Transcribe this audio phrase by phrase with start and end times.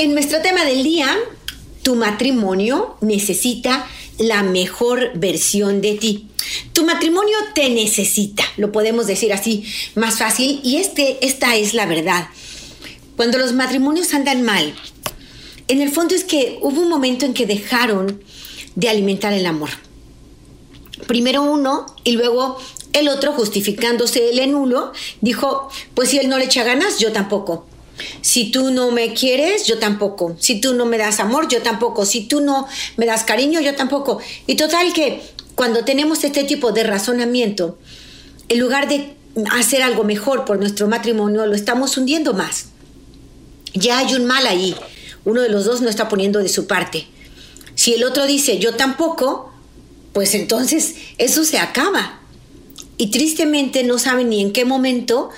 [0.00, 1.14] En nuestro tema del día,
[1.82, 3.86] tu matrimonio necesita
[4.16, 6.26] la mejor versión de ti.
[6.72, 11.84] Tu matrimonio te necesita, lo podemos decir así más fácil, y este, esta es la
[11.84, 12.28] verdad.
[13.14, 14.74] Cuando los matrimonios andan mal,
[15.68, 18.24] en el fondo es que hubo un momento en que dejaron
[18.76, 19.68] de alimentar el amor.
[21.08, 22.56] Primero uno y luego
[22.94, 27.66] el otro, justificándose el enulo, dijo, pues si él no le echa ganas, yo tampoco.
[28.20, 30.36] Si tú no me quieres, yo tampoco.
[30.38, 32.04] Si tú no me das amor, yo tampoco.
[32.04, 34.20] Si tú no me das cariño, yo tampoco.
[34.46, 35.22] Y total que
[35.54, 37.78] cuando tenemos este tipo de razonamiento,
[38.48, 39.14] en lugar de
[39.52, 42.66] hacer algo mejor por nuestro matrimonio, lo estamos hundiendo más.
[43.74, 44.74] Ya hay un mal ahí.
[45.24, 47.06] Uno de los dos no está poniendo de su parte.
[47.74, 49.52] Si el otro dice yo tampoco,
[50.12, 52.20] pues entonces eso se acaba.
[52.96, 55.30] Y tristemente no saben ni en qué momento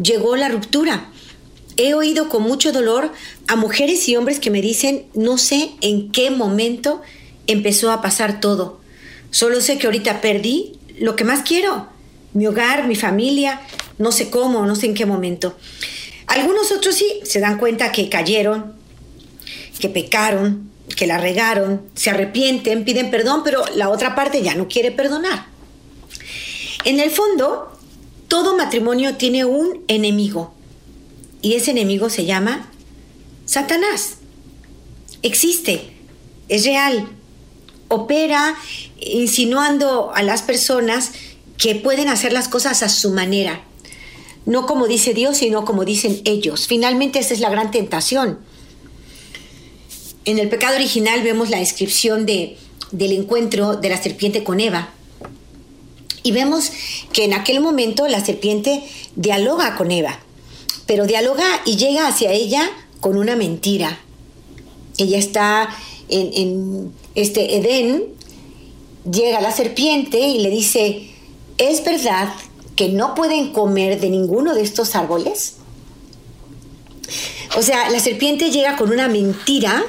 [0.00, 1.10] llegó la ruptura.
[1.82, 3.10] He oído con mucho dolor
[3.48, 7.00] a mujeres y hombres que me dicen, no sé en qué momento
[7.46, 8.78] empezó a pasar todo.
[9.30, 11.86] Solo sé que ahorita perdí lo que más quiero,
[12.34, 13.62] mi hogar, mi familia,
[13.96, 15.56] no sé cómo, no sé en qué momento.
[16.26, 18.74] Algunos otros sí se dan cuenta que cayeron,
[19.78, 24.68] que pecaron, que la regaron, se arrepienten, piden perdón, pero la otra parte ya no
[24.68, 25.46] quiere perdonar.
[26.84, 27.72] En el fondo,
[28.28, 30.59] todo matrimonio tiene un enemigo
[31.42, 32.70] y ese enemigo se llama
[33.46, 34.16] Satanás.
[35.22, 35.92] Existe,
[36.48, 37.08] es real,
[37.88, 38.56] opera
[38.98, 41.12] insinuando a las personas
[41.56, 43.62] que pueden hacer las cosas a su manera,
[44.46, 46.66] no como dice Dios, sino como dicen ellos.
[46.66, 48.38] Finalmente esa es la gran tentación.
[50.24, 52.56] En el pecado original vemos la descripción de,
[52.92, 54.90] del encuentro de la serpiente con Eva.
[56.22, 56.70] Y vemos
[57.12, 58.82] que en aquel momento la serpiente
[59.16, 60.20] dialoga con Eva
[60.90, 62.68] pero dialoga y llega hacia ella
[62.98, 64.00] con una mentira.
[64.98, 65.68] Ella está
[66.08, 68.06] en, este Edén,
[69.08, 71.08] llega la serpiente y le dice,
[71.58, 72.34] ¿es verdad
[72.74, 75.58] que no pueden comer de ninguno de estos árboles?
[77.56, 79.84] O sea, la serpiente llega con una mentira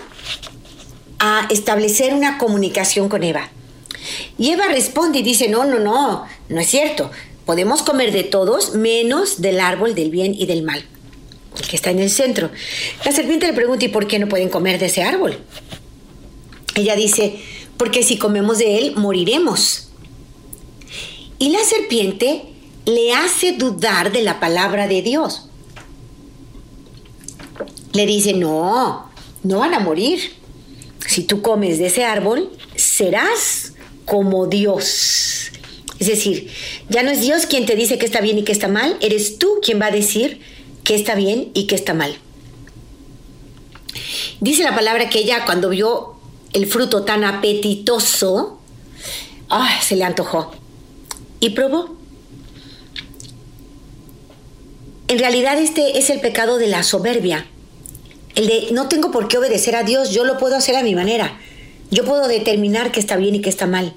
[1.18, 3.50] a establecer una comunicación con Eva.
[4.38, 7.09] Y Eva responde y dice, no, no, no, no es cierto.
[7.51, 10.85] Podemos comer de todos menos del árbol del bien y del mal,
[11.69, 12.50] que está en el centro.
[13.03, 15.38] La serpiente le pregunta, ¿y por qué no pueden comer de ese árbol?
[16.75, 17.41] Ella dice,
[17.75, 19.89] porque si comemos de él, moriremos.
[21.39, 22.44] Y la serpiente
[22.85, 25.50] le hace dudar de la palabra de Dios.
[27.91, 29.12] Le dice, no,
[29.44, 30.22] no van a morir.
[31.06, 33.73] Si tú comes de ese árbol, serás
[34.06, 35.51] como Dios.
[36.01, 36.50] Es decir,
[36.89, 39.38] ya no es Dios quien te dice que está bien y que está mal, eres
[39.38, 40.41] tú quien va a decir
[40.84, 42.17] que está bien y que está mal.
[44.39, 46.16] Dice la palabra que ella cuando vio
[46.53, 48.59] el fruto tan apetitoso,
[49.84, 50.51] se le antojó
[51.39, 51.95] y probó.
[55.07, 57.45] En realidad este es el pecado de la soberbia,
[58.33, 60.95] el de no tengo por qué obedecer a Dios, yo lo puedo hacer a mi
[60.95, 61.39] manera,
[61.91, 63.94] yo puedo determinar qué está bien y qué está mal.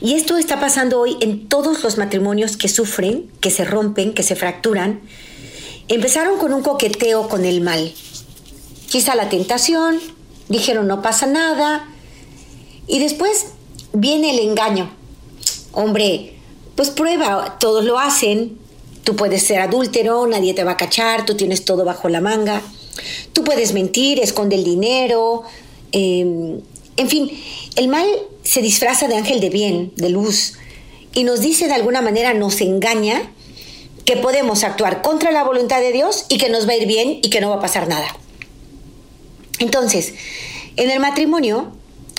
[0.00, 4.22] Y esto está pasando hoy en todos los matrimonios que sufren, que se rompen, que
[4.22, 5.00] se fracturan.
[5.88, 7.92] Empezaron con un coqueteo con el mal.
[8.88, 10.00] Quizá la tentación,
[10.48, 11.88] dijeron no pasa nada.
[12.86, 13.46] Y después
[13.92, 14.90] viene el engaño.
[15.72, 16.34] Hombre,
[16.74, 18.58] pues prueba, todos lo hacen.
[19.04, 22.62] Tú puedes ser adúltero, nadie te va a cachar, tú tienes todo bajo la manga.
[23.32, 25.42] Tú puedes mentir, esconde el dinero.
[25.92, 26.60] Em,
[26.96, 27.30] en fin,
[27.76, 28.06] el mal
[28.42, 30.54] se disfraza de ángel de bien, de luz,
[31.12, 33.32] y nos dice de alguna manera, nos engaña,
[34.06, 37.18] que podemos actuar contra la voluntad de Dios y que nos va a ir bien
[37.22, 38.06] y que no va a pasar nada.
[39.58, 40.14] Entonces,
[40.76, 41.72] en el matrimonio,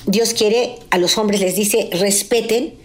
[0.05, 2.75] Dios quiere, a los hombres les dice, respeten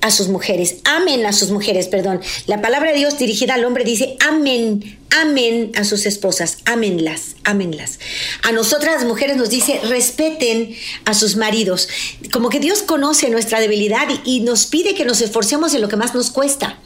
[0.00, 2.20] a sus mujeres, amen a sus mujeres, perdón.
[2.46, 7.98] La palabra de Dios dirigida al hombre dice, amen, amen a sus esposas, amenlas, amenlas.
[8.42, 10.74] A nosotras mujeres nos dice, respeten
[11.04, 11.88] a sus maridos.
[12.32, 15.88] Como que Dios conoce nuestra debilidad y, y nos pide que nos esforcemos en lo
[15.88, 16.78] que más nos cuesta.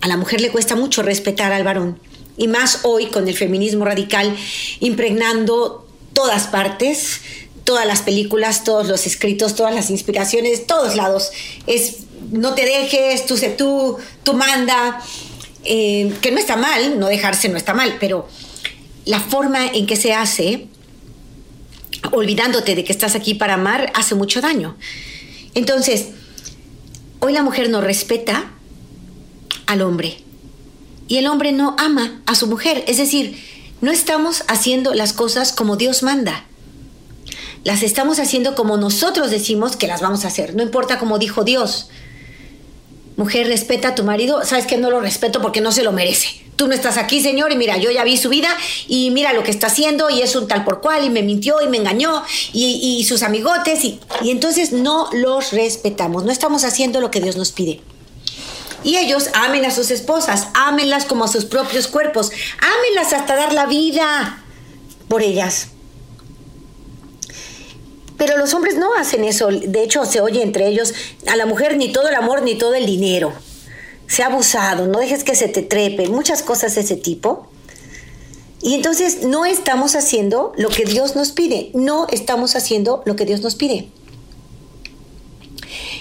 [0.00, 2.00] A la mujer le cuesta mucho respetar al varón
[2.36, 4.34] y más hoy con el feminismo radical
[4.80, 7.20] impregnando todas partes,
[7.64, 11.30] todas las películas, todos los escritos, todas las inspiraciones, todos lados.
[11.66, 11.98] Es
[12.30, 15.00] no te dejes, tú sé tú, tú manda,
[15.64, 18.28] eh, que no está mal, no dejarse no está mal, pero
[19.04, 20.68] la forma en que se hace,
[22.12, 24.76] olvidándote de que estás aquí para amar, hace mucho daño.
[25.54, 26.08] Entonces,
[27.18, 28.50] hoy la mujer no respeta
[29.66, 30.18] al hombre
[31.08, 33.36] y el hombre no ama a su mujer, es decir,
[33.80, 36.44] no estamos haciendo las cosas como Dios manda.
[37.64, 41.44] Las estamos haciendo como nosotros decimos que las vamos a hacer, no importa como dijo
[41.44, 41.90] Dios.
[43.20, 46.42] Mujer, respeta a tu marido, sabes que no lo respeto porque no se lo merece.
[46.56, 48.48] Tú no estás aquí, señor, y mira, yo ya vi su vida
[48.88, 51.60] y mira lo que está haciendo y es un tal por cual y me mintió
[51.60, 52.22] y me engañó
[52.54, 57.36] y, sus amigotes y, y entonces no los respetamos, no estamos haciendo lo que Dios
[57.36, 57.82] nos pide.
[58.84, 63.52] Y ellos amen a sus esposas, ámenlas como a sus propios cuerpos, ámenlas hasta dar
[63.52, 64.42] la vida
[65.08, 65.68] por ellas.
[68.20, 69.48] Pero los hombres no hacen eso.
[69.48, 70.92] De hecho, se oye entre ellos,
[71.26, 73.32] a la mujer ni todo el amor ni todo el dinero.
[74.08, 77.46] Se ha abusado, no dejes que se te trepe, muchas cosas de ese tipo.
[78.60, 83.24] Y entonces no estamos haciendo lo que Dios nos pide, no estamos haciendo lo que
[83.24, 83.88] Dios nos pide.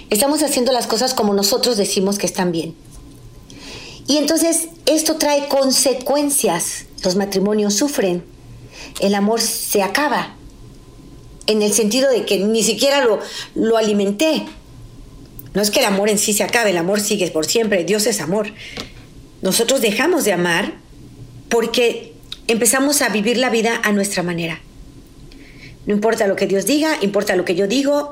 [0.09, 2.75] Estamos haciendo las cosas como nosotros decimos que están bien.
[4.07, 6.85] Y entonces esto trae consecuencias.
[7.01, 8.25] Los matrimonios sufren,
[8.99, 10.35] el amor se acaba,
[11.49, 13.19] en el sentido de que ni siquiera lo,
[13.55, 14.45] lo alimenté.
[15.53, 18.05] No es que el amor en sí se acabe, el amor sigue por siempre, Dios
[18.05, 18.53] es amor.
[19.41, 20.73] Nosotros dejamos de amar
[21.49, 22.13] porque
[22.47, 24.61] empezamos a vivir la vida a nuestra manera.
[25.87, 28.11] No importa lo que Dios diga, importa lo que yo digo,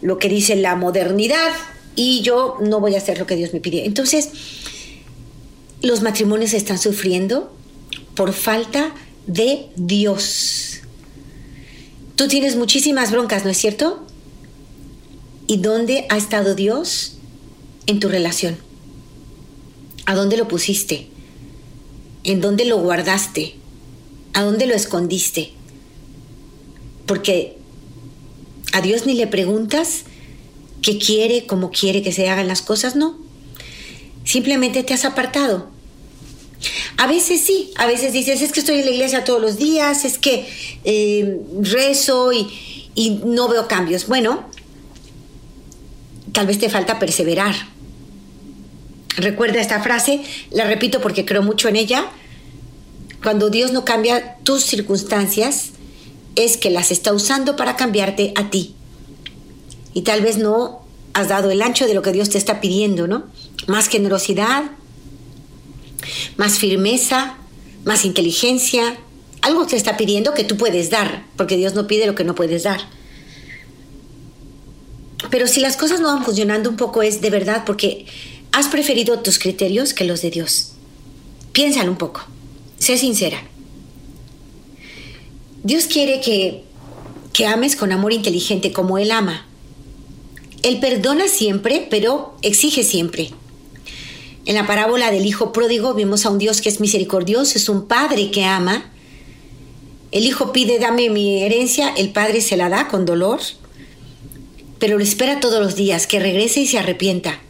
[0.00, 1.52] lo que dice la modernidad
[1.96, 3.84] y yo no voy a hacer lo que Dios me pide.
[3.84, 4.30] Entonces,
[5.82, 7.52] los matrimonios están sufriendo
[8.14, 8.94] por falta
[9.26, 10.75] de Dios.
[12.16, 14.02] Tú tienes muchísimas broncas, ¿no es cierto?
[15.46, 17.18] ¿Y dónde ha estado Dios
[17.84, 18.56] en tu relación?
[20.06, 21.08] ¿A dónde lo pusiste?
[22.24, 23.56] ¿En dónde lo guardaste?
[24.32, 25.52] ¿A dónde lo escondiste?
[27.04, 27.58] Porque
[28.72, 30.04] a Dios ni le preguntas
[30.80, 33.18] qué quiere, cómo quiere que se hagan las cosas, no.
[34.24, 35.75] Simplemente te has apartado
[36.96, 40.04] a veces sí, a veces dices, es que estoy en la iglesia todos los días,
[40.04, 40.48] es que
[40.84, 42.48] eh, rezo y,
[42.94, 44.06] y no veo cambios.
[44.06, 44.44] Bueno,
[46.32, 47.54] tal vez te falta perseverar.
[49.16, 52.10] Recuerda esta frase, la repito porque creo mucho en ella.
[53.22, 55.70] Cuando Dios no cambia tus circunstancias,
[56.34, 58.74] es que las está usando para cambiarte a ti.
[59.94, 60.82] Y tal vez no
[61.14, 63.24] has dado el ancho de lo que Dios te está pidiendo, ¿no?
[63.66, 64.64] Más generosidad,
[66.36, 67.36] más firmeza,
[67.84, 68.98] más inteligencia,
[69.42, 72.34] algo te está pidiendo que tú puedes dar, porque Dios no pide lo que no
[72.34, 72.80] puedes dar.
[75.30, 78.06] Pero si las cosas no van funcionando un poco es de verdad porque
[78.52, 80.72] has preferido tus criterios que los de Dios.
[81.52, 82.22] Piénsalo un poco,
[82.78, 83.42] sé sincera.
[85.62, 86.64] Dios quiere que,
[87.32, 89.46] que ames con amor inteligente como Él ama.
[90.62, 93.30] Él perdona siempre, pero exige siempre.
[94.46, 97.88] En la parábola del Hijo pródigo vemos a un Dios que es misericordioso, es un
[97.88, 98.92] Padre que ama.
[100.12, 103.40] El Hijo pide, dame mi herencia, el Padre se la da con dolor,
[104.78, 107.40] pero lo espera todos los días, que regrese y se arrepienta.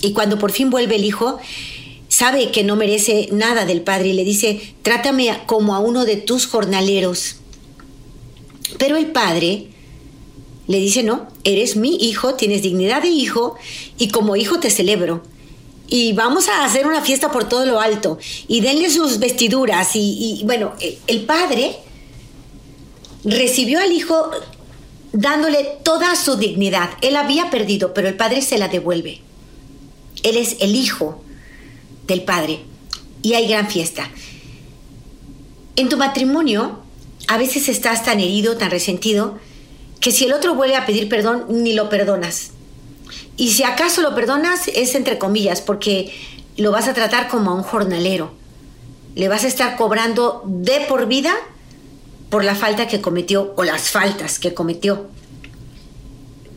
[0.00, 1.38] Y cuando por fin vuelve el Hijo,
[2.08, 6.16] sabe que no merece nada del Padre y le dice, trátame como a uno de
[6.16, 7.36] tus jornaleros.
[8.78, 9.68] Pero el Padre
[10.66, 13.54] le dice, no, eres mi hijo, tienes dignidad de hijo
[13.96, 15.22] y como hijo te celebro
[15.88, 20.42] y vamos a hacer una fiesta por todo lo alto y denle sus vestiduras y,
[20.44, 21.76] bueno, eh, el padre
[23.24, 24.30] recibió al hijo
[25.12, 26.90] dándole toda su dignidad.
[27.00, 29.20] Él había perdido, pero el padre se la devuelve.
[30.22, 31.22] Él es el hijo
[32.06, 32.60] del padre
[33.22, 34.10] y hay gran fiesta.
[35.76, 36.80] En tu matrimonio
[37.28, 39.38] a veces estás tan herido, tan resentido,
[40.00, 42.50] que si el otro vuelve a pedir perdón, ni lo perdonas.
[43.38, 46.12] Y si acaso lo perdonas, es entre comillas, porque
[46.56, 48.32] lo vas a tratar como a un jornalero.
[49.14, 51.32] Le vas a estar cobrando de por vida
[52.30, 55.06] por la falta que cometió o las faltas que cometió.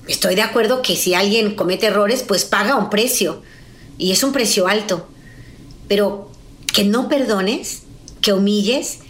[0.07, 3.43] Estoy de acuerdo que si alguien comete errores, pues paga un precio.
[3.99, 5.07] Y es un precio alto.
[5.87, 6.31] Pero
[6.73, 7.83] que no perdones,
[8.21, 9.01] que humilles,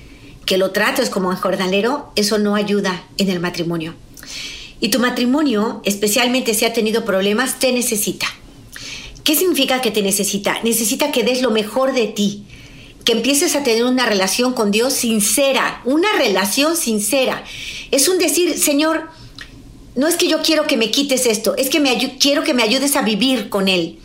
[0.45, 3.95] que lo trates como un jornalero, eso no ayuda en el matrimonio.
[4.81, 8.27] Y tu matrimonio, especialmente si ha tenido problemas, te necesita.
[9.23, 10.59] ¿Qué significa que te necesita?
[10.63, 12.43] Necesita que des lo mejor de ti,
[13.05, 17.43] que empieces a tener una relación con Dios sincera, una relación sincera.
[17.91, 19.09] Es un decir, Señor,
[19.95, 22.63] no es que yo quiero que me quites esto, es que me quiero que me
[22.63, 23.99] ayudes a vivir con Él.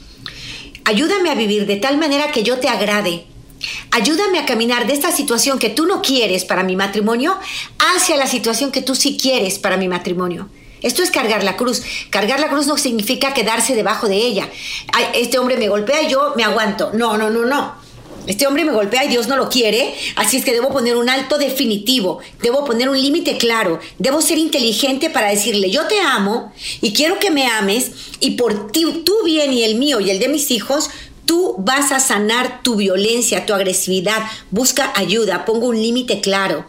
[0.85, 3.25] Ayúdame a vivir de tal manera que yo te agrade.
[3.93, 7.39] Ayúdame a caminar de esta situación que tú no quieres para mi matrimonio
[7.79, 10.51] hacia la situación que tú sí quieres para mi matrimonio.
[10.83, 11.83] Esto es cargar la cruz.
[12.11, 14.49] Cargar la cruz no significa quedarse debajo de ella.
[15.15, 16.91] este hombre me golpea y yo me aguanto.
[16.93, 17.87] No, no, no, no.
[18.27, 21.09] Este hombre me golpea y Dios no lo quiere, así es que debo poner un
[21.09, 26.53] alto definitivo, debo poner un límite claro, debo ser inteligente para decirle, yo te amo
[26.81, 30.19] y quiero que me ames y por ti, tu bien y el mío y el
[30.19, 30.91] de mis hijos,
[31.25, 36.65] tú vas a sanar tu violencia, tu agresividad, busca ayuda, pongo un límite claro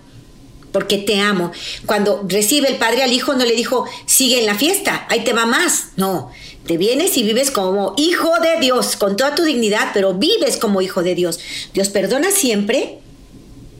[0.77, 1.51] porque te amo.
[1.87, 5.33] Cuando recibe el padre al hijo no le dijo, sigue en la fiesta, ahí te
[5.33, 5.87] va más.
[5.95, 6.29] No,
[6.67, 10.83] te vienes y vives como hijo de Dios, con toda tu dignidad, pero vives como
[10.83, 11.39] hijo de Dios.
[11.73, 12.99] Dios perdona siempre,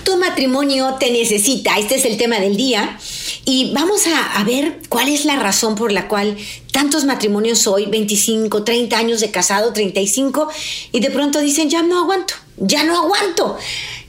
[0.03, 1.77] Tu matrimonio te necesita.
[1.77, 2.97] Este es el tema del día.
[3.45, 6.35] Y vamos a, ver cuál es la razón por la cual
[6.71, 10.49] tantos matrimonios hoy, 25, 30 años de casado, 35,
[10.91, 13.59] y de pronto dicen, ya no aguanto, ya no aguanto.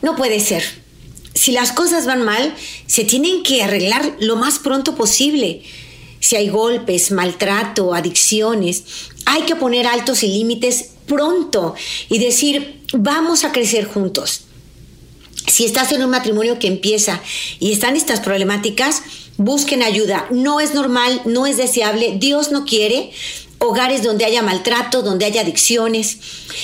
[0.01, 0.88] No puede ser
[1.38, 2.52] si las cosas van mal,
[2.88, 5.62] se tienen que arreglar lo más pronto posible.
[6.18, 8.83] Si hay golpes, maltrato, adicciones,
[9.25, 11.76] hay que poner altos y límites pronto
[12.09, 14.47] y decir, vamos a crecer juntos.
[15.47, 17.23] Si estás en un matrimonio que empieza
[17.61, 19.02] y están estas problemáticas,
[19.37, 20.26] busquen ayuda.
[20.33, 23.12] No es normal, no es deseable, Dios no quiere
[23.59, 26.19] hogares donde haya maltrato, donde haya adicciones.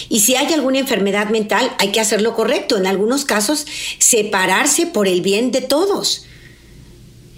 [0.09, 2.77] Y si hay alguna enfermedad mental, hay que hacerlo correcto.
[2.77, 3.67] En algunos casos,
[3.99, 6.25] separarse por el bien de todos.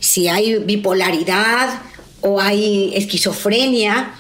[0.00, 1.82] Si hay bipolaridad
[2.20, 4.14] o hay esquizofrenia,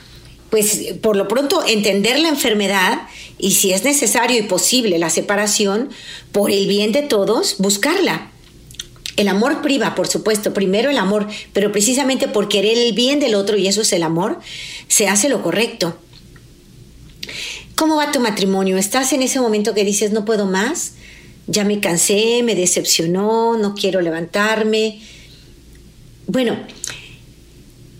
[0.50, 3.02] pues por lo pronto entender la enfermedad
[3.38, 5.90] y si es necesario y posible la separación,
[6.32, 8.30] por el bien de todos, buscarla.
[9.16, 13.34] El amor priva, por supuesto, primero el amor, pero precisamente por querer el bien del
[13.34, 14.40] otro, y eso es el amor,
[14.88, 15.98] se hace lo correcto.
[17.74, 18.78] ¿Cómo va tu matrimonio?
[18.78, 20.94] ¿Estás en ese momento que dices, no puedo más?
[21.46, 25.00] Ya me cansé, me decepcionó, no quiero levantarme.
[26.26, 26.58] Bueno,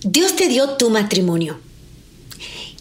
[0.02, 1.60] Dios te dio tu matrimonio.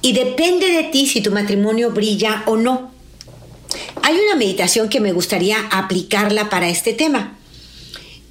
[0.02, 2.92] Y depende de ti si tu matrimonio brilla o no.
[4.04, 7.38] Hay una meditación que me gustaría aplicarla para este tema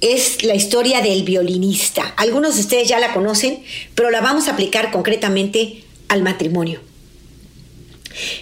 [0.05, 2.13] es la historia del violinista.
[2.17, 3.63] Algunos de ustedes ya la conocen,
[3.95, 6.79] pero la vamos a aplicar concretamente al matrimonio.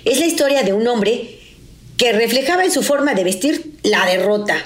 [0.04, 1.40] Es la historia de un hombre
[1.96, 4.58] que reflejaba en su forma de vestir la derrota.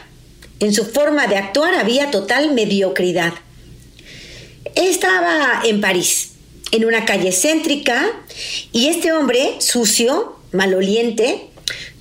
[0.60, 3.34] En su forma de actuar había total mediocridad.
[4.74, 6.32] Estaba en París,
[6.72, 8.10] en una calle céntrica,
[8.72, 11.46] y este hombre, sucio, maloliente,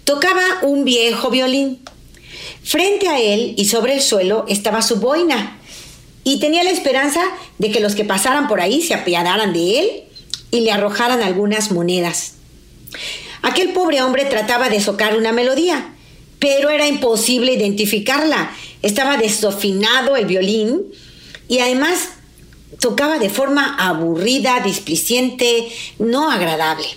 [0.04, 1.80] tocaba un viejo violín.
[2.66, 5.56] Frente a él y sobre el suelo estaba su boina
[6.24, 7.22] y tenía la esperanza
[7.58, 9.90] de que los que pasaran por ahí se apiadaran de él
[10.50, 12.34] y le arrojaran algunas monedas.
[13.42, 15.94] Aquel pobre hombre trataba de socar una melodía,
[16.40, 18.50] pero era imposible identificarla.
[18.82, 20.86] Estaba desafinado el violín
[21.46, 22.08] y además
[22.80, 25.68] tocaba de forma aburrida, displiciente,
[26.00, 26.88] no agradable.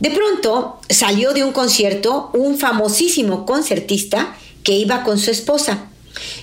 [0.00, 5.86] De pronto salió de un concierto un famosísimo concertista que iba con su esposa.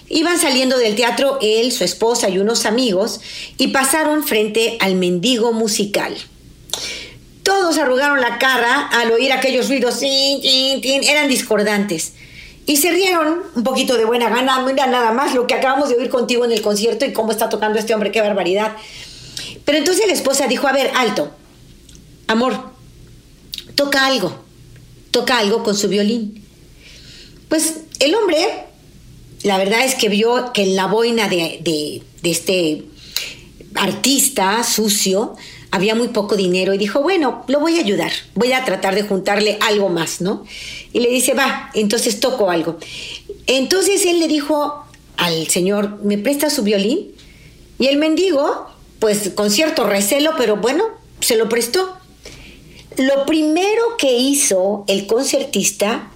[0.09, 3.21] Iban saliendo del teatro él, su esposa y unos amigos
[3.57, 6.15] y pasaron frente al mendigo musical.
[7.43, 12.13] Todos arrugaron la cara al oír aquellos ruidos, eran discordantes.
[12.65, 15.95] Y se rieron un poquito de buena gana, mira nada más lo que acabamos de
[15.95, 18.75] oír contigo en el concierto y cómo está tocando este hombre, qué barbaridad.
[19.63, 21.31] Pero entonces la esposa dijo, a ver, alto,
[22.27, 22.74] amor,
[23.75, 24.35] toca algo,
[25.11, 26.43] toca algo con su violín.
[27.49, 28.47] Pues el hombre,
[29.43, 31.61] la verdad es que vio que en la boina de,
[32.21, 32.85] de este
[33.75, 35.35] artista sucio,
[35.75, 39.03] había muy poco dinero y dijo, bueno, lo voy a ayudar, voy a tratar de
[39.03, 40.45] juntarle algo más, ¿no?
[40.93, 42.77] Y le dice, va, entonces toco algo.
[43.45, 44.85] Entonces él le dijo
[45.17, 47.11] al señor, ¿me presta su violín?
[47.77, 48.67] Y el mendigo,
[48.99, 50.85] pues con cierto recelo, pero bueno,
[51.19, 51.97] se lo prestó.
[52.97, 56.11] Lo primero que hizo el concertista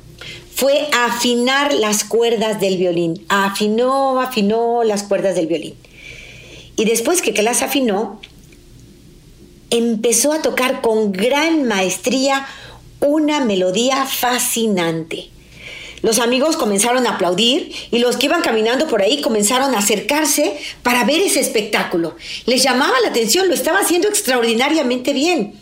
[0.55, 3.25] fue afinar las cuerdas del violín.
[3.27, 5.75] Afinó, afinó las cuerdas del violín.
[6.75, 8.21] Y después que, las afinó,
[9.69, 12.47] empezó a tocar con gran maestría
[13.01, 15.29] una melodía fascinante.
[16.01, 20.57] Los amigos comenzaron a aplaudir y los que iban caminando por ahí comenzaron a acercarse
[20.83, 22.15] para ver ese espectáculo.
[22.45, 25.53] Les llamaba la atención, lo estaba haciendo extraordinariamente bien.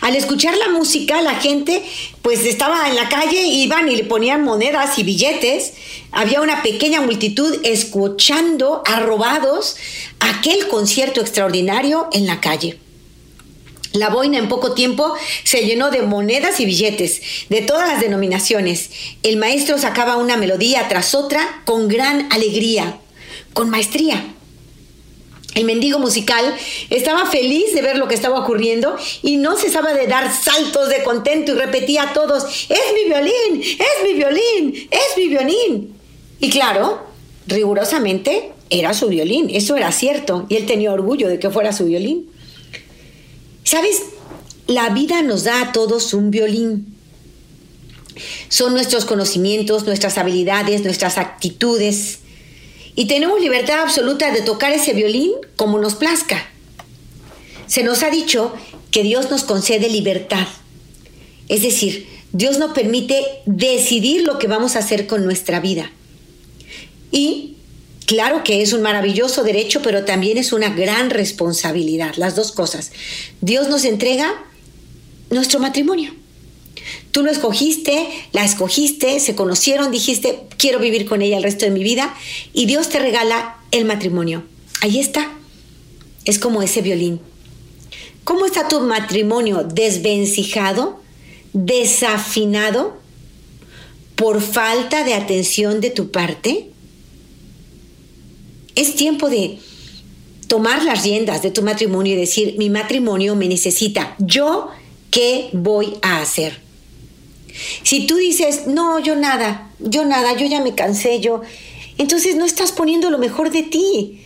[0.00, 1.82] Al escuchar la música, la gente
[2.22, 5.74] pues estaba en la calle, iban y le ponían monedas y billetes.
[6.10, 9.76] Había una pequeña multitud escuchando arrobados
[10.20, 12.78] aquel concierto extraordinario en la calle.
[13.92, 15.14] La boina en poco tiempo
[15.44, 18.90] se llenó de monedas y billetes de todas las denominaciones.
[19.22, 22.98] El maestro sacaba una melodía tras otra con gran alegría,
[23.54, 24.34] con maestría.
[25.54, 26.54] El mendigo musical
[26.90, 31.02] estaba feliz de ver lo que estaba ocurriendo y no cesaba de dar saltos de
[31.02, 35.94] contento y repetía a todos, es mi violín, es mi violín, es mi violín.
[36.38, 37.00] Y claro,
[37.46, 41.86] rigurosamente era su violín, eso era cierto, y él tenía orgullo de que fuera su
[41.86, 42.30] violín.
[43.68, 44.00] ¿Sabes?
[44.66, 46.96] La vida nos da a todos un violín.
[48.48, 52.20] Son nuestros conocimientos, nuestras habilidades, nuestras actitudes.
[52.94, 56.46] Y tenemos libertad absoluta de tocar ese violín como nos plazca.
[57.66, 58.54] Se nos ha dicho
[58.90, 60.48] que Dios nos concede libertad.
[61.50, 65.92] Es decir, Dios nos permite decidir lo que vamos a hacer con nuestra vida.
[67.12, 67.57] Y
[68.08, 72.90] Claro que es un maravilloso derecho, pero también es una gran responsabilidad, las dos cosas.
[73.42, 74.46] Dios nos entrega
[75.28, 76.14] nuestro matrimonio.
[77.10, 81.70] Tú lo escogiste, la escogiste, se conocieron, dijiste, quiero vivir con ella el resto de
[81.70, 82.16] mi vida,
[82.54, 84.42] y Dios te regala el matrimonio.
[84.80, 85.30] Ahí está.
[86.24, 87.20] Es como ese violín.
[88.24, 91.02] ¿Cómo está tu matrimonio desvencijado,
[91.52, 92.96] desafinado,
[94.14, 96.70] por falta de atención de tu parte?
[98.78, 99.58] Es tiempo de
[100.46, 104.14] tomar las riendas de tu matrimonio y decir, mi matrimonio me necesita.
[104.20, 104.68] ¿Yo
[105.10, 106.60] qué voy a hacer?
[107.82, 111.40] Si tú dices, no, yo nada, yo nada, yo ya me cansé, yo,
[111.98, 114.24] entonces no estás poniendo lo mejor de ti.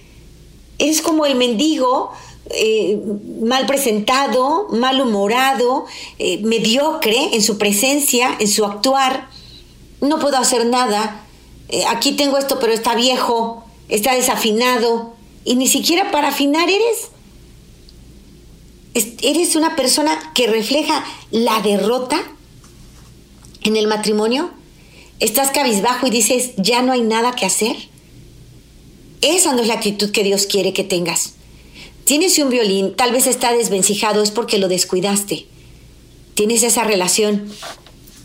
[0.78, 2.12] Eres como el mendigo
[2.50, 3.00] eh,
[3.40, 5.86] mal presentado, malhumorado,
[6.18, 9.30] eh, mediocre en su presencia, en su actuar.
[10.02, 11.24] No puedo hacer nada.
[11.70, 15.12] Eh, aquí tengo esto, pero está viejo está desafinado
[15.44, 17.11] y ni siquiera para afinar eres.
[19.22, 22.22] Eres una persona que refleja la derrota
[23.62, 24.50] en el matrimonio.
[25.20, 27.76] Estás cabizbajo y dices, ya no hay nada que hacer.
[29.20, 31.35] Esa no es la actitud que Dios quiere que tengas.
[32.05, 35.46] Tienes un violín, tal vez está desvencijado, es porque lo descuidaste.
[36.35, 37.52] Tienes esa relación.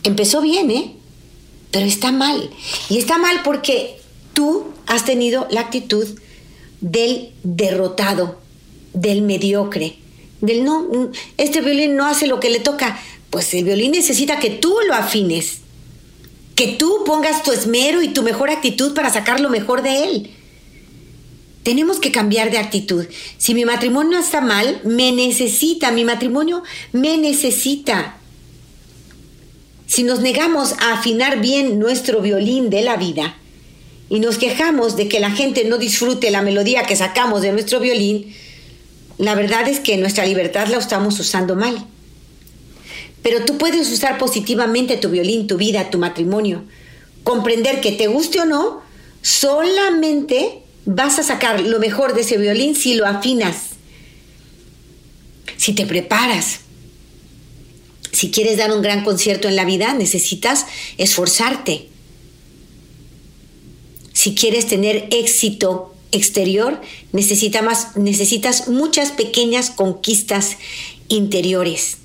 [0.03, 0.95] Empezó bien, ¿eh?
[1.71, 2.49] Pero está mal.
[2.89, 3.96] Y está mal porque
[4.37, 6.07] tú has tenido la actitud
[6.79, 8.39] del derrotado,
[8.93, 9.97] del mediocre,
[10.41, 12.99] del no, este violín no hace lo que le toca.
[13.31, 15.61] Pues el violín necesita que tú lo afines,
[16.53, 20.29] que tú pongas tu esmero y tu mejor actitud para sacar lo mejor de él.
[21.63, 23.07] Tenemos que cambiar de actitud.
[23.39, 28.19] Si mi matrimonio está mal, me necesita, mi matrimonio me necesita.
[29.87, 33.35] Si nos negamos a afinar bien nuestro violín de la vida,
[34.09, 37.79] y nos quejamos de que la gente no disfrute la melodía que sacamos de nuestro
[37.79, 38.33] violín,
[39.17, 41.85] la verdad es que nuestra libertad la estamos usando mal.
[43.21, 46.63] Pero tú puedes usar positivamente tu violín, tu vida, tu matrimonio.
[47.23, 48.81] Comprender que te guste o no,
[49.21, 53.71] solamente vas a sacar lo mejor de ese violín si lo afinas,
[55.57, 56.61] si te preparas.
[58.13, 60.65] Si quieres dar un gran concierto en la vida, necesitas
[60.97, 61.89] esforzarte
[64.17, 70.57] si quieres tener éxito exterior, necesitas muchas pequeñas conquistas
[71.07, 71.97] interiores.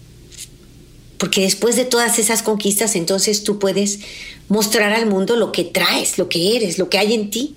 [1.16, 4.01] Porque después de todas esas conquistas, entonces tú puedes
[4.48, 7.55] mostrar al mundo lo que traes, lo que eres, lo que hay en ti.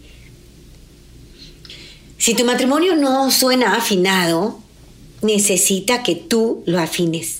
[2.18, 4.62] Si tu matrimonio no suena afinado,
[5.22, 7.40] necesita que tú lo afines.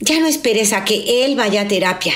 [0.00, 2.14] Ya no esperes a que él vaya a terapia,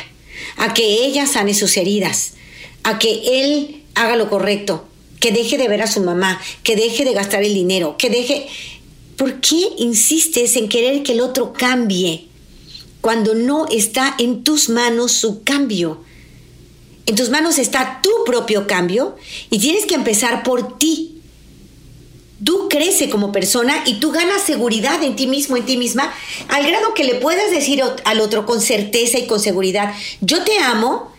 [0.56, 2.32] a que ella sane sus heridas,
[2.82, 4.86] a que él haga lo correcto,
[5.20, 8.46] que deje de ver a su mamá, que deje de gastar el dinero, que deje...
[9.16, 12.28] ¿Por qué insistes en querer que el otro cambie
[13.02, 16.02] cuando no está en tus manos su cambio?
[17.04, 19.16] En tus manos está tu propio cambio
[19.50, 21.20] y tienes que empezar por ti.
[22.42, 26.14] Tú creces como persona y tú ganas seguridad en ti mismo, en ti misma,
[26.48, 30.58] al grado que le puedas decir al otro con certeza y con seguridad, yo te
[30.60, 31.09] amo,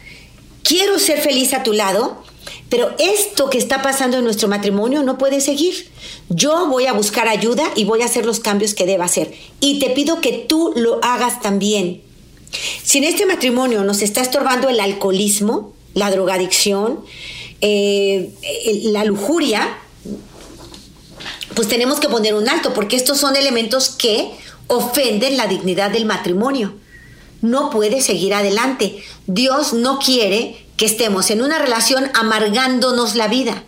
[0.71, 2.23] quiero ser feliz a tu lado,
[2.69, 5.91] pero esto que está pasando en nuestro matrimonio no puede seguir.
[6.29, 9.33] Yo voy a buscar ayuda y voy a hacer los cambios que deba hacer.
[9.59, 12.01] Y te pido que tú lo hagas también.
[12.83, 17.01] Si en este matrimonio nos está estorbando el alcoholismo, la drogadicción,
[17.59, 18.31] eh,
[18.83, 19.77] la lujuria,
[21.53, 24.31] pues tenemos que poner un alto, porque estos son elementos que
[24.67, 26.75] ofenden la dignidad del matrimonio.
[27.41, 29.03] No puede seguir adelante.
[29.27, 33.63] Dios no quiere que estemos en una relación amargándonos la vida.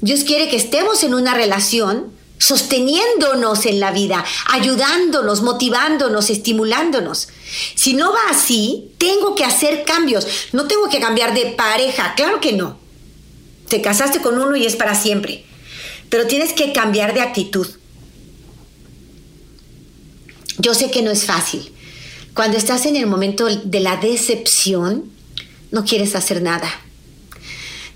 [0.00, 7.28] Dios quiere que estemos en una relación sosteniéndonos en la vida, ayudándonos, motivándonos, estimulándonos.
[7.74, 10.26] Si no va así, tengo que hacer cambios.
[10.52, 12.78] No tengo que cambiar de pareja, claro que no.
[13.68, 15.44] Te casaste con uno y es para siempre.
[16.08, 17.66] Pero tienes que cambiar de actitud.
[20.58, 21.72] Yo sé que no es fácil.
[22.38, 25.10] Cuando estás en el momento de la decepción,
[25.72, 26.70] no quieres hacer nada.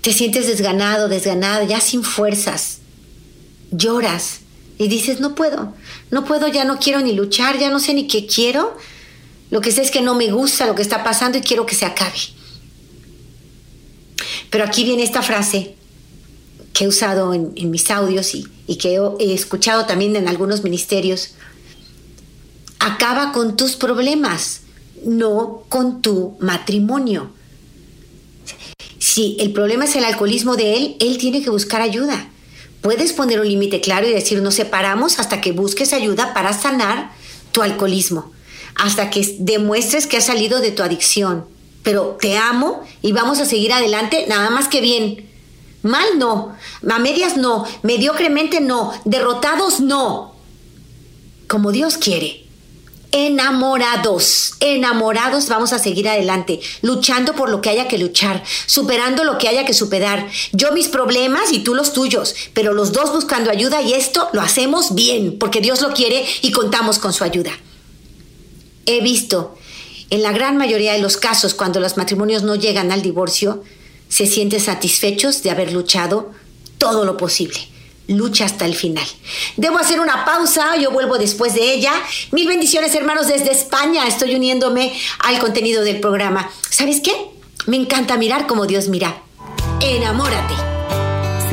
[0.01, 2.79] Te sientes desganado, desganada, ya sin fuerzas.
[3.71, 4.41] Lloras
[4.77, 5.73] y dices, no puedo,
[6.11, 8.77] no puedo, ya no quiero ni luchar, ya no sé ni qué quiero.
[9.49, 11.75] Lo que sé es que no me gusta lo que está pasando y quiero que
[11.75, 12.19] se acabe.
[14.49, 15.75] Pero aquí viene esta frase
[16.73, 21.29] que he usado en, mis audios y, y que he escuchado también en algunos ministerios.
[22.85, 24.63] Acaba con tus problemas,
[25.05, 27.31] no con tu matrimonio.
[28.99, 32.27] Si el problema es el alcoholismo de él, él tiene que buscar ayuda.
[32.81, 37.11] Puedes poner un límite claro y decir nos separamos hasta que busques ayuda para sanar
[37.53, 38.33] tu alcoholismo,
[38.75, 41.45] hasta que demuestres que has salido de tu adicción.
[41.83, 45.29] Pero te amo y vamos a seguir adelante nada más que bien.
[45.83, 46.53] Mal no,
[46.89, 50.35] a medias no, mediocremente no, derrotados no,
[51.47, 52.42] como Dios quiere
[53.13, 59.37] enamorados, enamorados vamos a seguir adelante, luchando por lo que haya que luchar, superando lo
[59.37, 60.27] que haya que superar.
[60.51, 64.41] Yo mis problemas y tú los tuyos, pero los dos buscando ayuda y esto lo
[64.41, 67.51] hacemos bien, porque Dios lo quiere y contamos con su ayuda.
[68.87, 69.55] He visto
[70.09, 73.63] en la gran mayoría de los casos cuando los matrimonios no llegan al divorcio,
[74.09, 76.31] se sienten satisfechos de haber luchado
[76.79, 77.72] todo lo posible
[78.07, 79.05] lucha hasta el final.
[79.57, 81.93] Debo hacer una pausa, yo vuelvo después de ella.
[82.31, 86.49] Mil bendiciones hermanos desde España, estoy uniéndome al contenido del programa.
[86.69, 87.13] ¿Sabes qué?
[87.65, 89.21] Me encanta mirar como Dios mira.
[89.81, 90.72] Enamórate.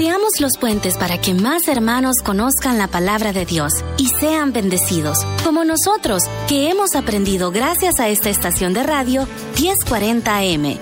[0.01, 5.19] Seamos los puentes para que más hermanos conozcan la palabra de Dios y sean bendecidos,
[5.45, 9.29] como nosotros, que hemos aprendido gracias a esta estación de radio
[9.61, 10.79] 1040 AM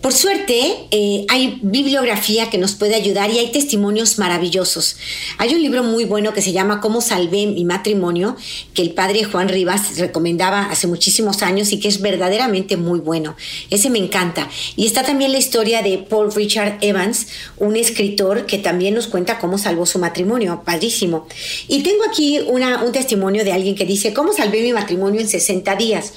[0.05, 4.99] Por suerte, eh, hay bibliografía que nos puede ayudar y hay testimonios maravillosos.
[5.39, 8.37] Hay un libro muy bueno que se llama Cómo salvé mi matrimonio,
[8.75, 13.35] que el padre Juan Rivas recomendaba hace muchísimos años y que es verdaderamente muy bueno.
[13.71, 14.51] Ese me encanta.
[14.77, 19.39] Y está también la historia de Paul Richard Evans, un escritor que también nos cuenta
[19.39, 20.65] cómo salvó su matrimonio.
[20.67, 21.27] Padrísimo.
[21.67, 25.75] Y tengo aquí un testimonio de alguien que dice, ¿cómo salvé mi matrimonio en 60
[25.77, 26.13] días?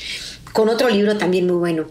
[0.52, 1.86] Con otro libro también muy bueno.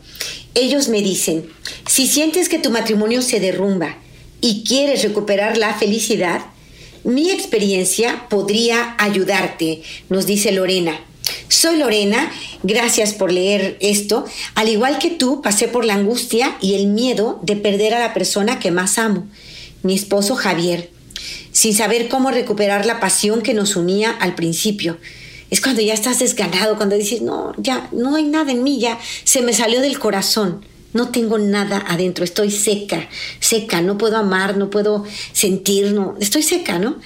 [0.57, 1.51] Ellos me dicen,
[1.87, 3.99] si sientes que tu matrimonio se derrumba
[4.40, 6.47] y quieres recuperar la felicidad,
[7.05, 10.99] mi experiencia podría ayudarte, nos dice Lorena.
[11.49, 14.25] Soy Lorena, gracias por leer esto.
[14.55, 18.14] Al igual que tú, pasé por la angustia y el miedo de perder a la
[18.14, 19.27] persona que más amo,
[19.83, 20.88] mi esposo Javier,
[21.53, 24.97] sin saber cómo recuperar la pasión que nos unía al principio.
[25.50, 28.98] Es cuando ya estás desganado, cuando dices, no, ya no hay nada en mí, ya
[29.24, 30.64] se me salió del corazón.
[30.92, 36.42] No tengo nada adentro, estoy seca, seca, no puedo amar, no puedo sentir, no, estoy
[36.42, 36.96] seca, ¿no?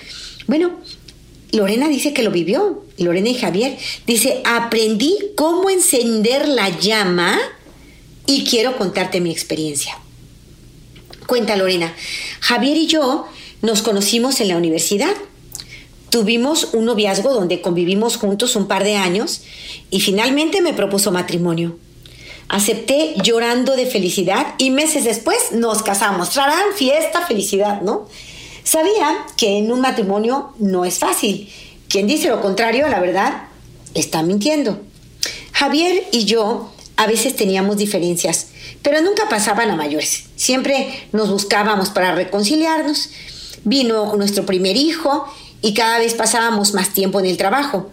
[0.46, 0.78] Bueno,
[1.52, 3.76] Lorena dice que lo vivió, Lorena y Javier.
[4.06, 7.38] Dice, aprendí cómo encender la llama
[8.26, 9.98] y quiero contarte mi experiencia.
[11.26, 11.94] Cuenta Lorena,
[12.40, 13.26] Javier y yo
[13.62, 15.14] nos conocimos en la universidad
[16.10, 19.42] Tuvimos un noviazgo donde convivimos juntos un par de años
[19.90, 21.78] y finalmente me propuso matrimonio.
[22.48, 26.30] Acepté llorando de felicidad y meses después nos casamos.
[26.30, 28.08] Trarán fiesta, felicidad, ¿no?
[28.64, 31.48] Sabía que en un matrimonio no es fácil.
[31.88, 33.44] Quien dice lo contrario, la verdad,
[33.94, 34.80] está mintiendo.
[35.52, 38.48] Javier y yo a veces teníamos diferencias,
[38.82, 40.24] pero nunca pasaban a mayores.
[40.34, 43.10] Siempre nos buscábamos para reconciliarnos.
[43.62, 47.90] Vino nuestro primer hijo y cada vez pasábamos más tiempo en el trabajo.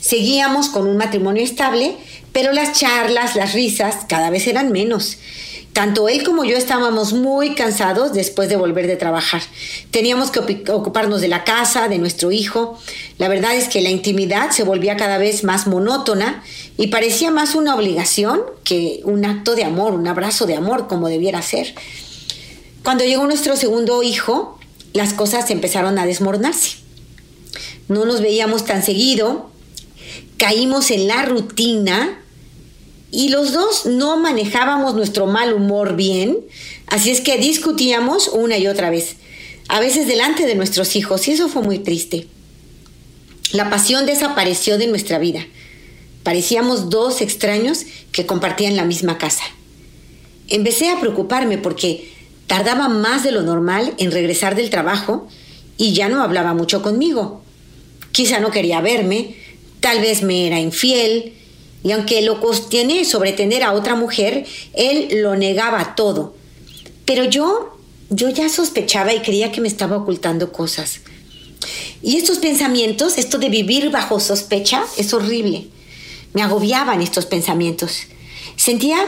[0.00, 1.96] Seguíamos con un matrimonio estable,
[2.32, 5.18] pero las charlas, las risas cada vez eran menos.
[5.72, 9.42] Tanto él como yo estábamos muy cansados después de volver de trabajar.
[9.90, 10.40] Teníamos que
[10.72, 12.76] ocuparnos de la casa, de nuestro hijo.
[13.18, 16.42] La verdad es que la intimidad se volvía cada vez más monótona
[16.76, 21.08] y parecía más una obligación que un acto de amor, un abrazo de amor como
[21.08, 21.74] debiera ser.
[22.82, 24.58] Cuando llegó nuestro segundo hijo,
[24.94, 26.77] las cosas empezaron a desmoronarse
[27.88, 29.50] no nos veíamos tan seguido,
[30.36, 32.20] caímos en la rutina
[33.10, 36.38] y los dos no manejábamos nuestro mal humor bien,
[36.86, 39.16] así es que discutíamos una y otra vez,
[39.68, 42.28] a veces delante de nuestros hijos, y eso fue muy triste.
[43.52, 45.46] La pasión desapareció de nuestra vida.
[46.22, 49.44] Parecíamos dos extraños que compartían la misma casa.
[50.48, 52.12] Empecé a preocuparme porque
[52.46, 55.28] tardaba más de lo normal en regresar del trabajo
[55.78, 57.40] y ya no hablaba mucho conmigo.
[58.12, 59.36] Quizá no quería verme,
[59.80, 61.34] tal vez me era infiel,
[61.82, 66.34] y aunque lo cuestioné sobre tener a otra mujer, él lo negaba todo.
[67.04, 67.78] Pero yo,
[68.10, 71.00] yo ya sospechaba y creía que me estaba ocultando cosas.
[72.02, 75.68] Y estos pensamientos, esto de vivir bajo sospecha, es horrible.
[76.34, 78.00] Me agobiaban estos pensamientos.
[78.56, 78.98] Sentía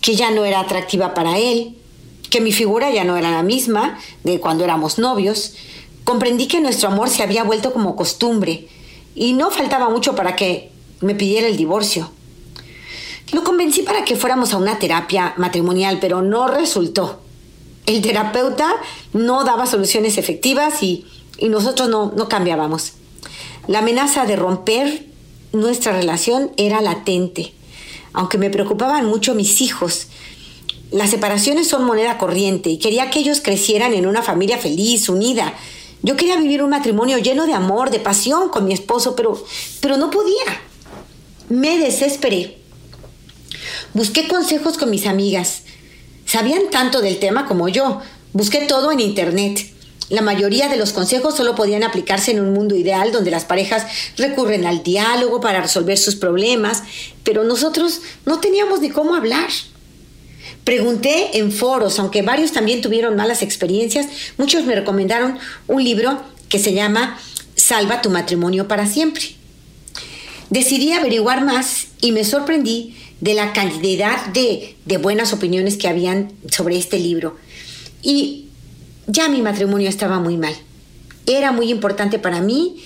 [0.00, 1.76] que ya no era atractiva para él,
[2.30, 5.54] que mi figura ya no era la misma de cuando éramos novios,
[6.04, 8.68] Comprendí que nuestro amor se había vuelto como costumbre
[9.14, 12.10] y no faltaba mucho para que me pidiera el divorcio.
[13.32, 17.20] Lo convencí para que fuéramos a una terapia matrimonial, pero no resultó.
[17.86, 18.70] El terapeuta
[19.12, 21.06] no daba soluciones efectivas y,
[21.40, 22.92] nosotros no, no cambiábamos.
[23.66, 25.06] La amenaza de romper
[25.52, 27.52] nuestra relación era latente,
[28.12, 30.08] aunque me preocupaban mucho mis hijos.
[30.90, 35.54] Las separaciones son moneda corriente y quería que ellos crecieran en una familia feliz, unida,
[36.04, 39.42] yo quería vivir un matrimonio lleno de amor, de pasión con mi esposo, pero,
[39.80, 40.44] pero no podía.
[41.48, 42.58] Me desesperé.
[43.94, 45.62] Busqué consejos con mis amigas.
[46.26, 48.02] Sabían tanto del tema como yo.
[48.34, 49.66] Busqué todo en internet.
[50.10, 53.86] La mayoría de los consejos solo podían aplicarse en un mundo ideal donde las parejas
[54.18, 56.82] recurren al diálogo para resolver sus problemas,
[57.22, 59.48] pero nosotros no teníamos ni cómo hablar.
[60.64, 64.06] Pregunté en foros, aunque varios también tuvieron malas experiencias,
[64.38, 67.18] muchos me recomendaron un libro que se llama
[67.54, 69.22] Salva tu matrimonio para siempre.
[70.48, 76.32] Decidí averiguar más y me sorprendí de la cantidad de, de buenas opiniones que habían
[76.50, 77.36] sobre este libro.
[78.02, 78.46] Y
[79.06, 80.54] ya mi matrimonio estaba muy mal.
[81.26, 82.76] Era muy importante para mí.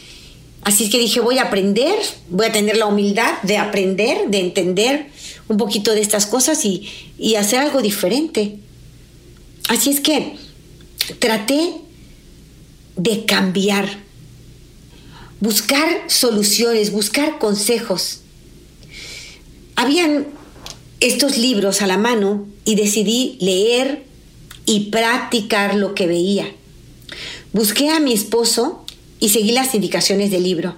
[0.63, 1.97] Así es que dije, voy a aprender,
[2.29, 5.07] voy a tener la humildad de aprender, de entender
[5.49, 8.59] un poquito de estas cosas y, y hacer algo diferente.
[9.69, 10.37] Así es que
[11.19, 11.73] traté
[12.97, 13.89] de cambiar,
[15.41, 18.21] buscar soluciones, buscar consejos.
[19.77, 20.27] Habían
[21.01, 24.05] estos libros a la mano y decidí leer
[24.67, 26.53] y practicar lo que veía.
[27.53, 28.85] Busqué a mi esposo
[29.21, 30.75] y seguí las indicaciones del libro.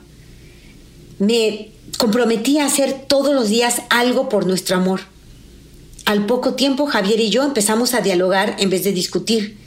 [1.18, 5.00] Me comprometí a hacer todos los días algo por nuestro amor.
[6.05, 9.59] Al poco tiempo Javier y yo empezamos a dialogar en vez de discutir.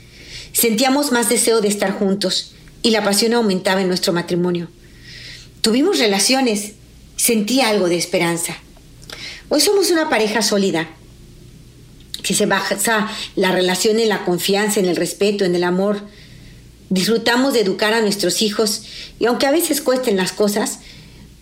[0.52, 4.70] Sentíamos más deseo de estar juntos y la pasión aumentaba en nuestro matrimonio.
[5.62, 6.74] Tuvimos relaciones,
[7.16, 8.58] sentí algo de esperanza.
[9.50, 10.90] Hoy somos una pareja sólida,
[12.22, 16.02] que se basa la relación en la confianza, en el respeto, en el amor.
[16.90, 18.84] Disfrutamos de educar a nuestros hijos
[19.20, 20.80] y aunque a veces cuesten las cosas,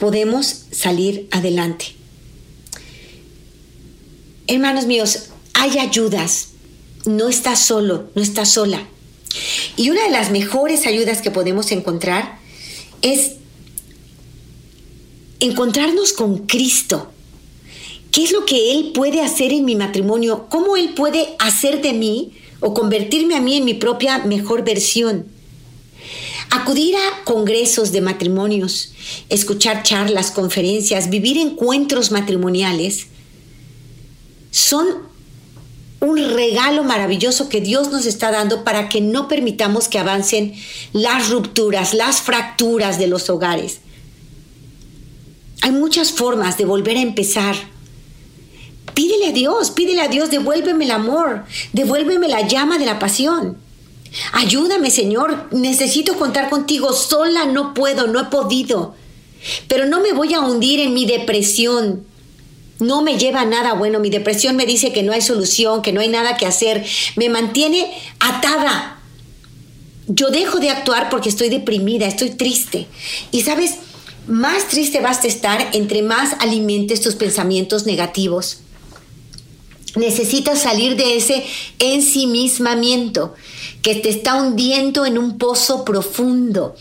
[0.02, 1.94] podemos salir adelante.
[4.48, 6.48] Hermanos míos, hay ayudas.
[7.06, 8.88] No estás solo, no estás sola.
[9.78, 12.40] Y una de las mejores ayudas que podemos encontrar
[13.04, 13.34] es
[15.40, 17.12] encontrarnos con Cristo.
[18.12, 20.48] ¿Qué es lo que Él puede hacer en mi matrimonio?
[20.50, 25.28] ¿Cómo Él puede hacer de mí o convertirme a mí en mi propia mejor versión?
[26.54, 28.92] Acudir a congresos de matrimonios,
[29.30, 33.08] escuchar charlas, conferencias, vivir encuentros matrimoniales,
[34.52, 34.86] son
[36.02, 40.54] un regalo maravilloso que Dios nos está dando para que no permitamos que avancen
[40.92, 43.80] las rupturas, las fracturas de los hogares.
[45.62, 47.56] Hay muchas formas de volver a empezar.
[48.94, 53.58] Pídele a Dios, pídele a Dios, devuélveme el amor, devuélveme la llama de la pasión.
[54.34, 58.96] Ayúdame, Señor, necesito contar contigo, sola no puedo, no he podido.
[59.68, 62.06] Pero no me voy a hundir en mi depresión,
[62.82, 64.00] no me lleva nada bueno.
[64.00, 66.84] Mi depresión me dice que no hay solución, que no hay nada que hacer.
[67.16, 69.00] Me mantiene atada.
[70.08, 72.88] Yo dejo de actuar porque estoy deprimida, estoy triste.
[73.32, 73.76] Y sabes,
[74.28, 78.62] más triste vas a estar entre más alimentes tus pensamientos negativos.
[79.96, 81.46] Necesitas salir de ese
[81.78, 83.36] ensimismamiento
[83.82, 86.76] que te está hundiendo en un pozo profundo.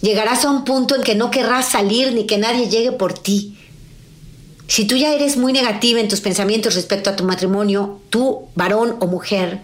[0.00, 3.56] Llegarás a un punto en que no querrás salir ni que nadie llegue por ti.
[4.66, 8.96] Si tú ya eres muy negativa en tus pensamientos respecto a tu matrimonio, tú, varón
[9.00, 9.60] o mujer,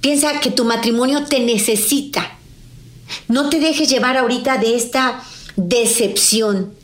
[0.00, 2.38] piensa que tu matrimonio te necesita.
[3.28, 5.22] No te dejes llevar ahorita de esta
[5.56, 6.74] decepción.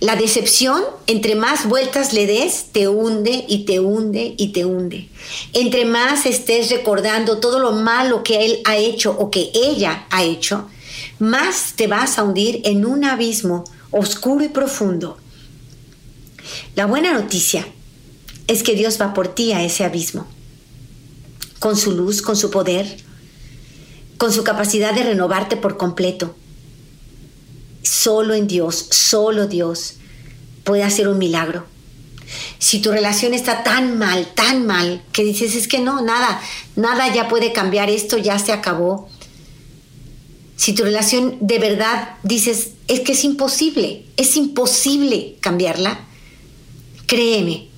[0.00, 5.08] La decepción, entre más vueltas le des, te hunde y te hunde y te hunde.
[5.52, 10.22] Entre más estés recordando todo lo malo que él ha hecho o que ella ha
[10.22, 10.68] hecho,
[11.18, 15.16] más te vas a hundir en un abismo oscuro y profundo
[16.74, 17.66] la buena noticia
[18.46, 20.26] es que Dios va por ti a ese abismo,
[21.58, 22.98] con su luz, con su poder,
[24.16, 26.34] con su capacidad de renovarte por completo.
[27.88, 29.94] Solo en Dios, solo Dios
[30.64, 31.66] puede hacer un milagro.
[32.58, 36.40] Si tu relación está tan mal, tan mal, que dices, es que no, nada,
[36.76, 39.08] nada ya puede cambiar, esto ya se acabó.
[40.56, 46.08] Si tu relación de verdad dices, es que es imposible, es imposible cambiarla,
[47.08, 47.68] Créeme,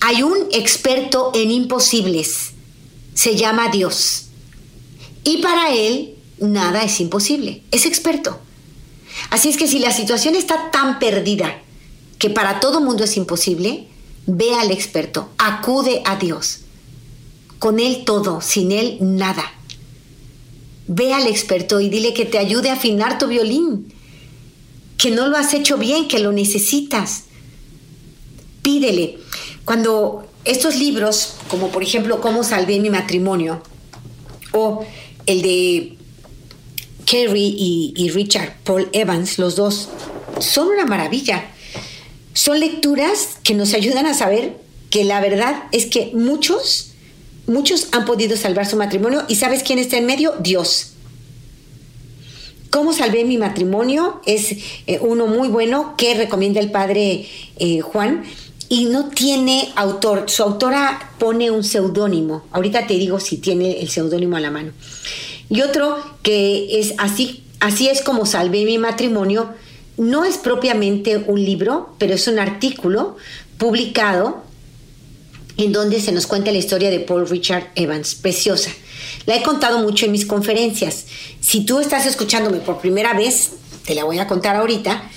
[0.00, 2.52] hay un experto en imposibles.
[3.14, 4.26] Se llama Dios.
[5.24, 7.64] Y para él nada es imposible.
[7.72, 8.38] Es experto.
[9.30, 11.58] Así es que si la situación está tan perdida
[12.18, 13.88] que para todo mundo es imposible,
[14.26, 16.60] ve al experto, acude a Dios.
[17.58, 19.44] Con él todo, sin él nada.
[20.88, 23.92] Ve al experto y dile que te ayude a afinar tu violín,
[24.98, 27.24] que no lo has hecho bien, que lo necesitas
[28.66, 29.18] pídele.
[29.64, 33.62] Cuando estos libros, como por ejemplo Cómo salvé mi matrimonio,
[34.50, 34.84] o
[35.26, 35.95] el de
[37.06, 37.54] Kerry
[37.96, 39.88] y, Richard Paul Evans, los dos,
[40.40, 41.50] son una maravilla.
[42.34, 44.58] Son lecturas que nos ayudan a saber
[44.90, 46.92] que la verdad es que muchos,
[47.46, 50.34] muchos han podido salvar su matrimonio y ¿sabes quién está en medio?
[50.40, 50.92] Dios.
[52.70, 54.20] ¿Cómo salvé mi matrimonio?
[54.26, 54.52] Es
[54.86, 57.26] eh, uno muy bueno que recomienda el padre
[57.58, 58.24] eh, Juan
[58.68, 60.24] y no tiene autor.
[60.28, 62.44] Su autora pone un seudónimo.
[62.50, 64.72] Ahorita te digo si tiene el seudónimo a la mano.
[65.48, 69.50] Y otro que es así, así es como salvé mi matrimonio.
[69.96, 73.16] No es propiamente un libro, pero es un artículo
[73.58, 74.44] publicado
[75.56, 78.70] en donde se nos cuenta la historia de Paul Richard Evans, preciosa.
[79.24, 81.06] La he contado mucho en mis conferencias.
[81.40, 83.52] Si tú estás escuchándome por primera vez,
[83.84, 85.10] te la voy a contar ahorita.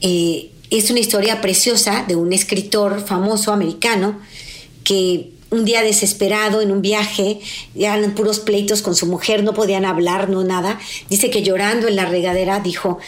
[0.00, 4.18] Eh, es una historia preciosa de un escritor famoso americano
[4.82, 7.40] que un día desesperado en un viaje,
[7.76, 10.78] eran puros pleitos con su mujer, no podían hablar, no nada.
[11.08, 12.98] Dice que llorando en la regadera dijo,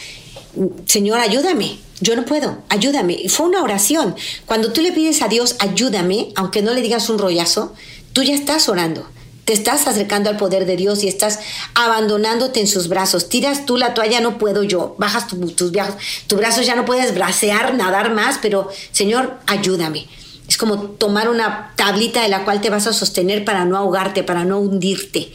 [0.85, 1.79] Señor, ayúdame.
[1.99, 3.27] Yo no puedo, ayúdame.
[3.27, 4.15] Fue una oración.
[4.45, 7.73] Cuando tú le pides a Dios, ayúdame, aunque no le digas un rollazo,
[8.13, 9.07] tú ya estás orando.
[9.45, 11.39] Te estás acercando al poder de Dios y estás
[11.73, 13.29] abandonándote en sus brazos.
[13.29, 14.95] Tiras tú la toalla, no puedo yo.
[14.99, 15.95] Bajas tus viajes,
[16.27, 20.07] tu ya no puedes bracear, nadar más, pero Señor, ayúdame.
[20.47, 24.23] Es como tomar una tablita de la cual te vas a sostener para no ahogarte,
[24.23, 25.31] para no hundirte.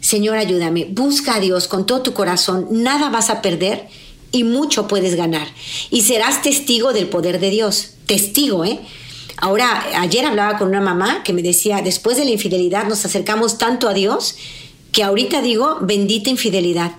[0.00, 0.86] Señor, ayúdame.
[0.90, 2.68] Busca a Dios con todo tu corazón.
[2.70, 3.88] Nada vas a perder
[4.32, 5.48] y mucho puedes ganar.
[5.90, 7.90] Y serás testigo del poder de Dios.
[8.06, 8.80] Testigo, ¿eh?
[9.38, 13.58] Ahora, ayer hablaba con una mamá que me decía, después de la infidelidad nos acercamos
[13.58, 14.36] tanto a Dios
[14.92, 16.92] que ahorita digo, bendita infidelidad.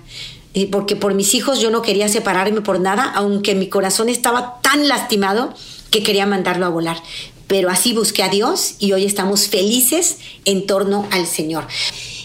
[0.70, 4.86] Porque por mis hijos yo no quería separarme por nada, aunque mi corazón estaba tan
[4.86, 5.52] lastimado
[5.90, 7.02] que quería mandarlo a volar.
[7.48, 11.66] Pero así busqué a Dios y hoy estamos felices en torno al Señor.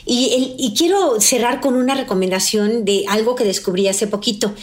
[0.06, 4.54] Y, quiero cerrar con una recomendación de algo que descubrí hace poquito.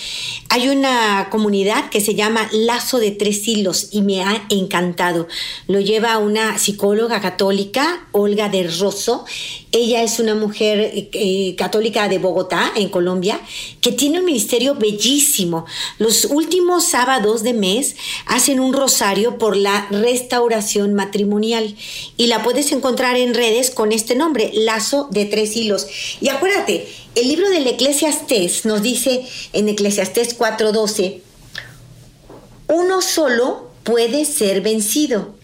[0.48, 5.28] Hay una comunidad que se llama Lazo de Tres Hilos y me ha encantado.
[5.66, 9.24] Lo lleva una psicóloga católica, Olga de Rosso.
[9.72, 13.40] Ella es una mujer eh, católica de Bogotá, en Colombia,
[13.80, 15.64] que tiene un ministerio bellísimo.
[15.98, 21.74] Los últimos sábados de mes hacen un rosario por la restauración matrimonial
[22.16, 25.86] y la puedes encontrar en redes con este nombre, Lazo de tres hilos.
[26.20, 31.22] Y acuérdate, el libro del Eclesiastés nos dice en Eclesiastés 4:12,
[32.68, 35.34] uno solo puede ser vencido,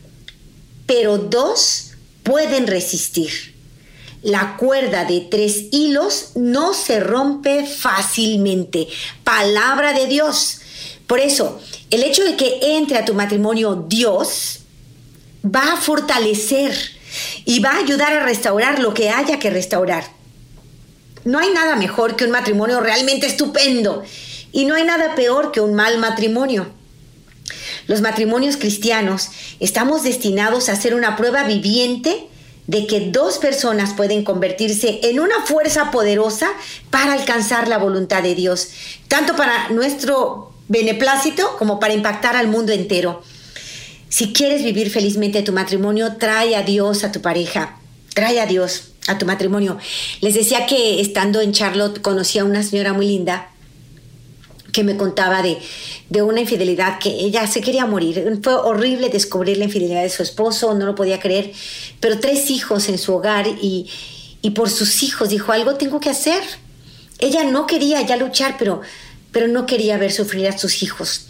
[0.87, 3.55] pero dos pueden resistir.
[4.23, 8.89] La cuerda de tres hilos no se rompe fácilmente.
[9.23, 10.61] Palabra de Dios.
[11.07, 11.61] Por eso,
[11.91, 14.61] el hecho de que entre a tu matrimonio Dios
[15.45, 16.75] va a fortalecer
[17.45, 20.05] y va a ayudar a restaurar lo que haya que restaurar.
[21.25, 24.05] No hay nada mejor que un matrimonio realmente estupendo
[24.53, 26.69] y no hay nada peor que un mal matrimonio.
[27.87, 29.29] Los matrimonios cristianos
[29.61, 32.29] estamos destinados a ser una prueba viviente
[32.67, 36.49] de que dos personas pueden convertirse en una fuerza poderosa
[36.91, 38.71] para alcanzar la voluntad de Dios,
[39.09, 43.23] tanto para nuestro beneplácito como para impactar al mundo entero.
[44.17, 47.79] Si quieres vivir felizmente tu matrimonio, trae a Dios a tu pareja,
[48.15, 49.77] trae a Dios a tu matrimonio.
[50.23, 53.51] Les decía que estando en Charlotte conocí a una señora muy linda
[54.73, 55.59] que me contaba de,
[56.09, 58.41] de, una infidelidad que ella se quería morir.
[58.43, 61.53] Fue horrible descubrir la infidelidad de su esposo, no lo podía creer,
[62.01, 63.87] pero tres hijos en su hogar y,
[64.41, 66.43] y por sus hijos dijo, algo tengo que hacer.
[67.19, 68.81] Ella no quería ya luchar, pero,
[69.31, 71.27] pero no quería ver sufrir a sus hijos.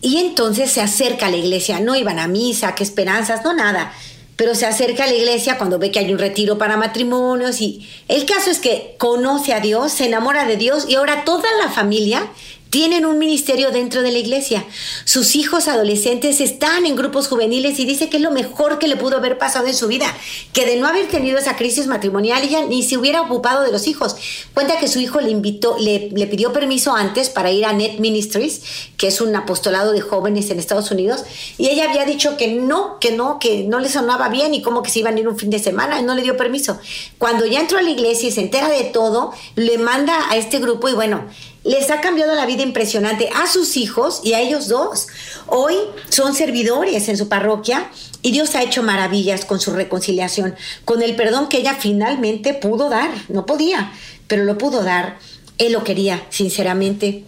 [0.00, 3.92] Y entonces se acerca a la iglesia, no iban a misa, qué esperanzas, no nada,
[4.36, 7.88] pero se acerca a la iglesia cuando ve que hay un retiro para matrimonios y
[8.08, 11.70] el caso es que conoce a Dios, se enamora de Dios y ahora toda la
[11.70, 12.28] familia
[12.70, 14.64] tienen un ministerio dentro de la iglesia.
[15.04, 18.96] Sus hijos adolescentes están en grupos juveniles y dice que es lo mejor que le
[18.96, 20.06] pudo haber pasado en su vida,
[20.52, 23.86] que de no haber tenido esa crisis matrimonial ella ni se hubiera ocupado de los
[23.86, 24.16] hijos.
[24.54, 28.62] Cuenta que su hijo le invitó, le, pidió permiso antes para ir a Net Ministries,
[28.96, 31.24] que es un apostolado de jóvenes en Estados Unidos,
[31.58, 34.82] y ella había dicho que no, que no, que no le sonaba bien y como
[34.82, 36.78] que se iban a ir un fin de semana y no le dio permiso.
[37.18, 40.58] Cuando ya entró a la iglesia y se entera de todo, le manda a este
[40.58, 41.24] grupo y bueno,
[41.66, 45.08] les ha cambiado la vida impresionante a sus hijos y a ellos dos.
[45.48, 45.74] Hoy
[46.08, 47.90] son servidores en su parroquia
[48.22, 50.54] y Dios ha hecho maravillas con su reconciliación,
[50.84, 53.10] con el perdón que ella finalmente pudo dar.
[53.28, 53.92] No podía,
[54.28, 55.18] pero lo pudo dar.
[55.58, 57.24] Él lo quería, sinceramente.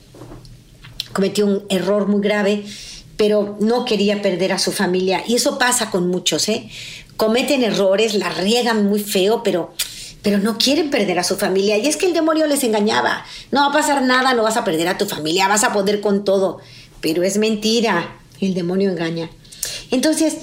[1.13, 2.65] Cometió un error muy grave,
[3.17, 5.25] pero no quería perder a su familia.
[5.27, 6.71] Y eso pasa con muchos, ¿eh?
[7.17, 9.73] Cometen errores, la riegan muy feo, pero
[10.29, 11.79] pero no quieren perder a su familia.
[11.79, 13.25] Y es que el demonio les engañaba.
[13.51, 16.03] No va a pasar nada, no vas a perder a tu familia, vas a poder
[16.03, 16.59] con todo.
[17.01, 19.31] Pero es mentira, el demonio engaña.
[19.91, 20.35] Entonces,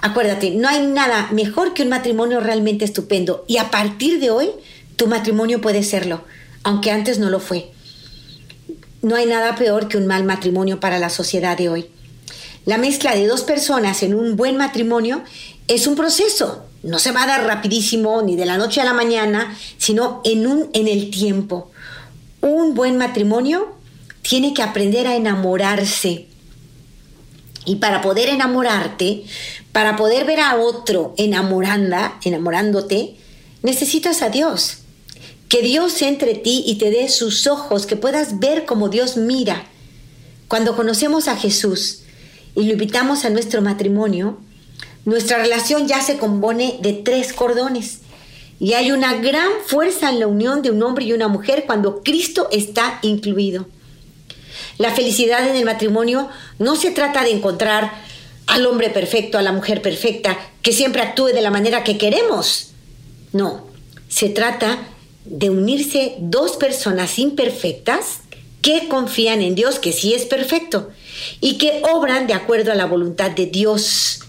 [0.00, 3.44] acuérdate, no hay nada mejor que un matrimonio realmente estupendo.
[3.46, 4.48] Y a partir de hoy,
[4.96, 6.24] tu matrimonio puede serlo,
[6.62, 7.70] aunque antes no lo fue.
[9.02, 11.90] No hay nada peor que un mal matrimonio para la sociedad de hoy.
[12.64, 15.22] La mezcla de dos personas en un buen matrimonio
[15.68, 18.92] es un proceso, no se va a dar rapidísimo ni de la noche a la
[18.92, 21.70] mañana, sino en, un, en el tiempo.
[22.40, 23.74] Un buen matrimonio
[24.22, 26.26] tiene que aprender a enamorarse.
[27.64, 29.24] Y para poder enamorarte,
[29.72, 33.16] para poder ver a otro enamoranda, enamorándote,
[33.62, 34.78] necesitas a Dios.
[35.48, 39.66] Que Dios entre ti y te dé sus ojos, que puedas ver como Dios mira.
[40.48, 42.00] Cuando conocemos a Jesús
[42.54, 44.38] y lo invitamos a nuestro matrimonio,
[45.04, 48.00] nuestra relación ya se compone de tres cordones.
[48.60, 52.02] Y hay una gran fuerza en la unión de un hombre y una mujer cuando
[52.02, 53.66] Cristo está incluido.
[54.78, 56.28] La felicidad en el matrimonio
[56.58, 57.92] no se trata de encontrar
[58.46, 62.72] al hombre perfecto, a la mujer perfecta, que siempre actúe de la manera que queremos.
[63.32, 63.66] No,
[64.08, 64.78] se trata
[65.24, 68.20] de unirse dos personas imperfectas
[68.62, 70.90] que confían en Dios, que sí es perfecto,
[71.40, 74.23] y que obran de acuerdo a la voluntad de Dios.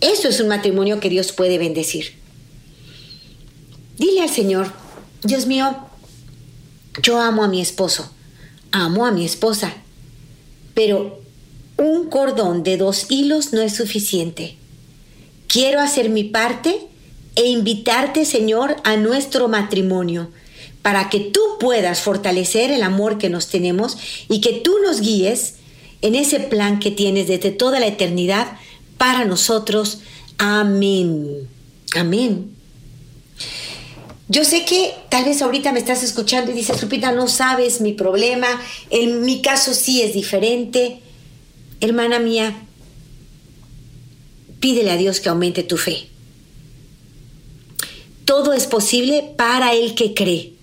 [0.00, 2.14] Eso es un matrimonio que Dios puede bendecir.
[3.98, 4.72] Dile al Señor,
[5.22, 5.76] Dios mío,
[7.02, 8.10] yo amo a mi esposo,
[8.72, 9.72] amo a mi esposa,
[10.74, 11.20] pero
[11.78, 14.56] un cordón de dos hilos no es suficiente.
[15.48, 16.78] Quiero hacer mi parte
[17.34, 20.30] e invitarte, Señor, a nuestro matrimonio
[20.82, 25.54] para que tú puedas fortalecer el amor que nos tenemos y que tú nos guíes
[26.00, 28.56] en ese plan que tienes desde toda la eternidad
[28.98, 29.98] para nosotros.
[30.38, 31.48] Amén.
[31.94, 32.56] Amén.
[34.28, 37.92] Yo sé que tal vez ahorita me estás escuchando y dices, Lupita, no sabes mi
[37.92, 38.48] problema,
[38.90, 41.00] en mi caso sí es diferente.
[41.80, 42.56] Hermana mía,
[44.58, 46.08] pídele a Dios que aumente tu fe.
[48.24, 50.54] Todo es posible para el que cree.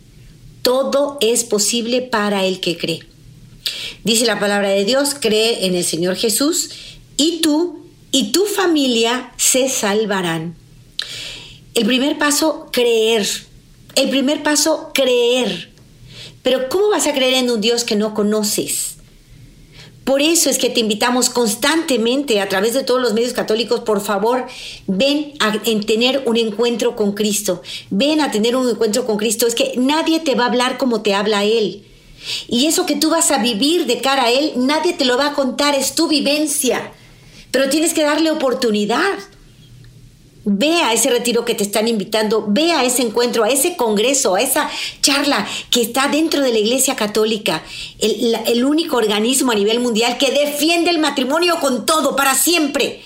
[0.62, 3.04] Todo es posible para el que cree.
[4.04, 6.72] Dice la palabra de Dios, cree en el Señor Jesús
[7.16, 7.83] y tú
[8.14, 10.56] y tu familia se salvarán.
[11.74, 13.28] El primer paso, creer.
[13.96, 15.74] El primer paso, creer.
[16.44, 18.98] Pero ¿cómo vas a creer en un Dios que no conoces?
[20.04, 24.00] Por eso es que te invitamos constantemente a través de todos los medios católicos, por
[24.00, 24.46] favor,
[24.86, 27.64] ven a tener un encuentro con Cristo.
[27.90, 29.48] Ven a tener un encuentro con Cristo.
[29.48, 31.88] Es que nadie te va a hablar como te habla Él.
[32.48, 35.28] Y eso que tú vas a vivir de cara a Él, nadie te lo va
[35.28, 36.92] a contar, es tu vivencia.
[37.54, 39.14] Pero tienes que darle oportunidad.
[40.44, 44.34] Ve a ese retiro que te están invitando, ve a ese encuentro, a ese congreso,
[44.34, 47.64] a esa charla que está dentro de la Iglesia Católica,
[48.00, 53.04] el, único organismo a nivel mundial que defiende el matrimonio con todo, para siempre.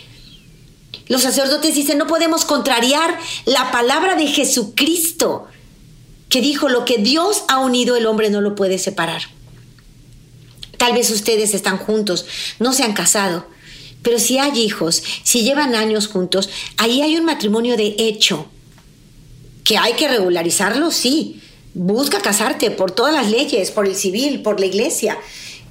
[1.10, 5.46] Los sacerdotes dicen, no podemos contrariar la palabra de Jesucristo,
[6.30, 9.24] que dijo, lo que Dios ha unido el hombre no lo puede separar.
[10.78, 12.26] Tal vez ustedes están juntos,
[12.60, 13.46] no se han casado,
[14.08, 18.46] pero si hay hijos, si llevan años juntos, ahí hay un matrimonio de hecho.
[19.66, 21.42] Que hay que regularizarlo, sí.
[21.74, 25.18] Busca casarte por todas las leyes, por el civil, por la iglesia.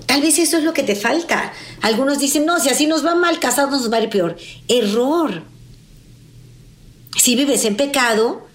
[0.05, 1.55] Tal vez eso es lo que te falta.
[1.81, 4.37] Algunos dicen, no, si así nos va mal, casados nos va a ir peor.
[4.69, 5.43] Error.
[7.17, 8.46] Si vives en pecado,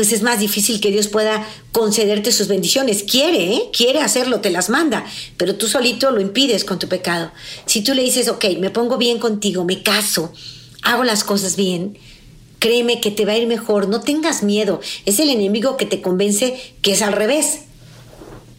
[0.00, 3.02] pues es más difícil que Dios pueda concederte sus bendiciones.
[3.02, 3.62] Quiere, ¿eh?
[3.70, 5.04] quiere hacerlo, te las manda,
[5.36, 7.30] pero tú solito lo impides con tu pecado.
[7.66, 10.32] Si tú le dices, ok, me pongo bien contigo, me caso,
[10.80, 11.98] hago las cosas bien,
[12.60, 14.80] créeme que te va a ir mejor, no tengas miedo.
[15.04, 17.64] Es el enemigo que te convence que es al revés.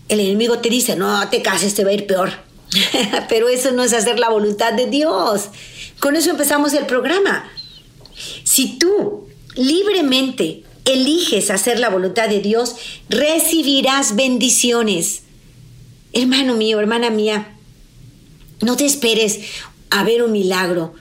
[0.09, 2.33] El enemigo te dice, no te cases, te va a ir peor.
[3.29, 5.45] pero eso no es hacer la voluntad de Dios.
[5.99, 7.49] Con eso empezamos el programa.
[8.43, 12.75] Si tú libremente eliges hacer la voluntad de Dios,
[13.09, 15.23] recibirás bendiciones.
[16.13, 17.55] Hermano mío, hermana mía,
[18.61, 19.39] no te esperes
[19.89, 20.93] a ver un milagro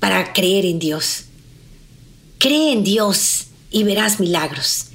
[0.00, 1.24] para creer en Dios.
[2.38, 4.88] Cree en Dios y verás milagros.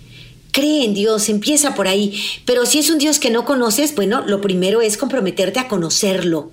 [0.52, 2.22] Cree en Dios, empieza por ahí.
[2.46, 6.52] Pero si es un Dios que no conoces, bueno, lo primero es comprometerte a conocerlo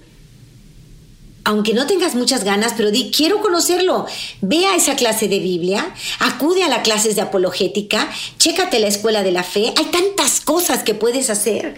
[1.48, 4.04] aunque no tengas muchas ganas, pero di, quiero conocerlo.
[4.42, 9.22] Ve a esa clase de Biblia, acude a las clases de apologética, chécate la escuela
[9.22, 9.72] de la fe.
[9.78, 11.76] Hay tantas cosas que puedes hacer.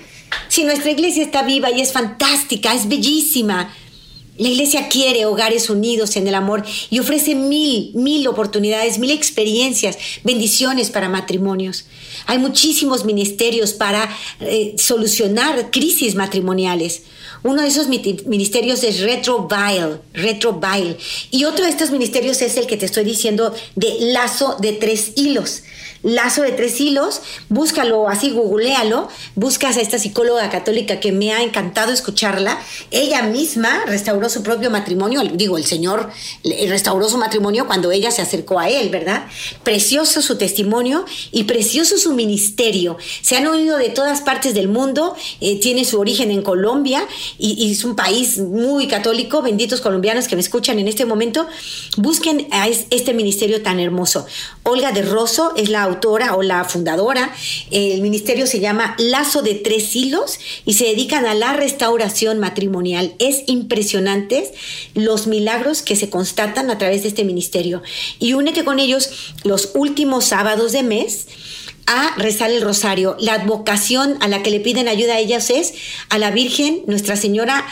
[0.49, 3.73] Si nuestra iglesia está viva y es fantástica, es bellísima.
[4.39, 9.99] La iglesia quiere hogares unidos en el amor y ofrece mil, mil oportunidades, mil experiencias,
[10.25, 11.85] bendiciones para matrimonios.
[12.27, 14.09] Hay muchísimos ministerios para
[14.41, 17.03] eh, solucionar crisis matrimoniales.
[17.43, 20.97] Uno de esos ministerios es Retrovile, Retrovile.
[21.31, 25.13] Y otro de estos ministerios es el que te estoy diciendo de lazo de tres
[25.17, 25.63] hilos.
[26.03, 27.21] Lazo de tres hilos,
[27.51, 32.59] búscalo así, googlealo, buscas a esta psicóloga católica que me ha encantado escucharla.
[32.91, 36.11] Ella misma restauró su propio matrimonio, digo, el Señor
[36.69, 39.27] restauró su matrimonio cuando ella se acercó a él, ¿verdad?
[39.63, 42.97] Precioso su testimonio y precioso su ministerio.
[43.21, 47.07] Se han oído de todas partes del mundo, eh, tiene su origen en Colombia
[47.39, 51.47] y, es un país muy católico, benditos colombianos que me escuchan en este momento,
[51.99, 54.27] busquen a este ministerio tan hermoso.
[54.63, 57.33] Olga de Rosso es la autora o la fundadora.
[57.71, 63.15] El ministerio se llama Lazo de Tres Hilos y se dedican a la restauración matrimonial.
[63.19, 64.51] Es impresionante
[64.95, 67.83] los milagros que se constatan a través de este ministerio.
[68.19, 71.27] Y únete con ellos los últimos sábados de mes
[71.87, 73.17] a rezar el rosario.
[73.19, 75.75] La advocación a la que le piden ayuda a ellas es
[76.09, 77.67] a la Virgen, Nuestra Señora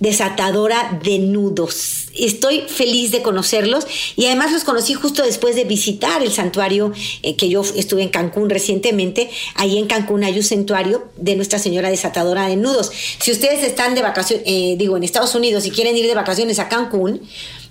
[0.00, 2.06] desatadora de nudos.
[2.14, 3.86] Estoy feliz de conocerlos
[4.16, 6.92] y además los conocí justo después de visitar el santuario
[7.22, 9.30] eh, que yo estuve en Cancún recientemente.
[9.54, 12.90] Ahí en Cancún hay un santuario de Nuestra Señora desatadora de nudos.
[13.18, 16.58] Si ustedes están de vacaciones, eh, digo, en Estados Unidos y quieren ir de vacaciones
[16.58, 17.22] a Cancún,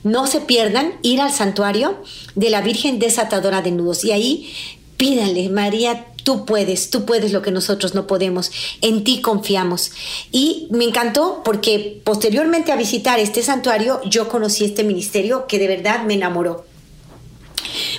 [0.04, 1.98] no se pierdan ir al santuario
[2.36, 4.54] de la Virgen desatadora de nudos y ahí
[4.98, 8.52] pídanle, María, tú puedes, tú puedes lo que nosotros no podemos,
[8.82, 9.92] en ti confiamos.
[10.30, 15.70] Y me encantó porque posteriormente a visitar este santuario yo conocí este ministerio que de
[15.70, 16.66] verdad me enamoró.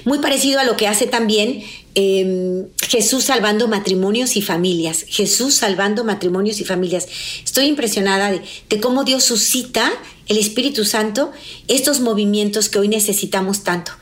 [0.04, 1.62] Muy parecido a lo que hace también
[1.94, 5.06] em, Jesús salvando matrimonios y familias.
[5.08, 7.08] Jesús salvando matrimonios y familias.
[7.42, 9.90] Estoy impresionada de, de cómo Dios suscita
[10.26, 11.32] el Espíritu Santo
[11.66, 13.92] estos movimientos que hoy necesitamos tanto.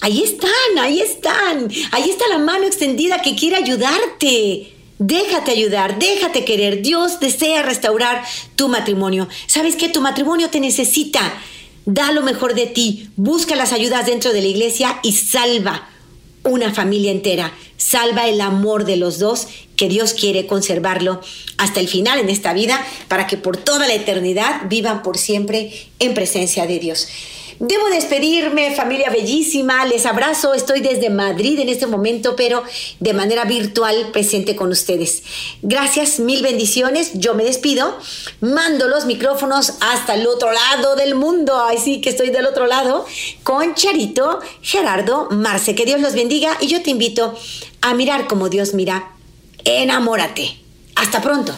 [0.00, 1.68] Ahí están, ahí están.
[1.92, 4.72] Ahí está la mano extendida que quiere ayudarte.
[4.98, 6.82] Déjate ayudar, déjate querer.
[6.82, 8.24] Dios desea restaurar
[8.54, 9.28] tu matrimonio.
[9.46, 9.88] ¿Sabes qué?
[9.88, 11.34] Tu matrimonio te necesita.
[11.84, 13.10] Da lo mejor de ti.
[13.16, 15.88] Busca las ayudas dentro de la iglesia y salva
[16.44, 17.52] una familia entera.
[17.76, 21.20] Salva el amor de los dos que Dios quiere conservarlo
[21.58, 25.72] hasta el final en esta vida para que por toda la eternidad vivan por siempre
[25.98, 27.08] en presencia de Dios.
[27.58, 32.62] Debo despedirme, familia bellísima, les abrazo, estoy desde Madrid en este momento, pero
[33.00, 35.22] de manera virtual presente con ustedes.
[35.62, 37.96] Gracias, mil bendiciones, yo me despido,
[38.42, 43.06] mando los micrófonos hasta el otro lado del mundo, así que estoy del otro lado,
[43.42, 47.34] con Charito, Gerardo, Marce, que Dios los bendiga y yo te invito
[47.86, 49.12] a mirar como Dios mira,
[49.64, 50.58] enamórate.
[50.96, 51.54] Hasta pronto.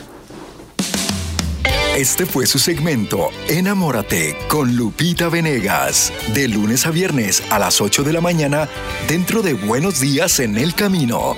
[1.97, 8.03] Este fue su segmento Enamórate con Lupita Venegas, de lunes a viernes a las 8
[8.05, 8.69] de la mañana
[9.09, 11.35] dentro de Buenos Días en el Camino.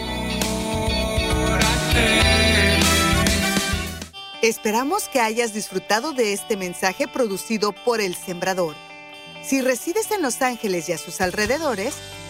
[4.43, 8.75] Esperamos que hayas disfrutado de este mensaje producido por El Sembrador.
[9.43, 11.95] Si resides en Los Ángeles y a sus alrededores,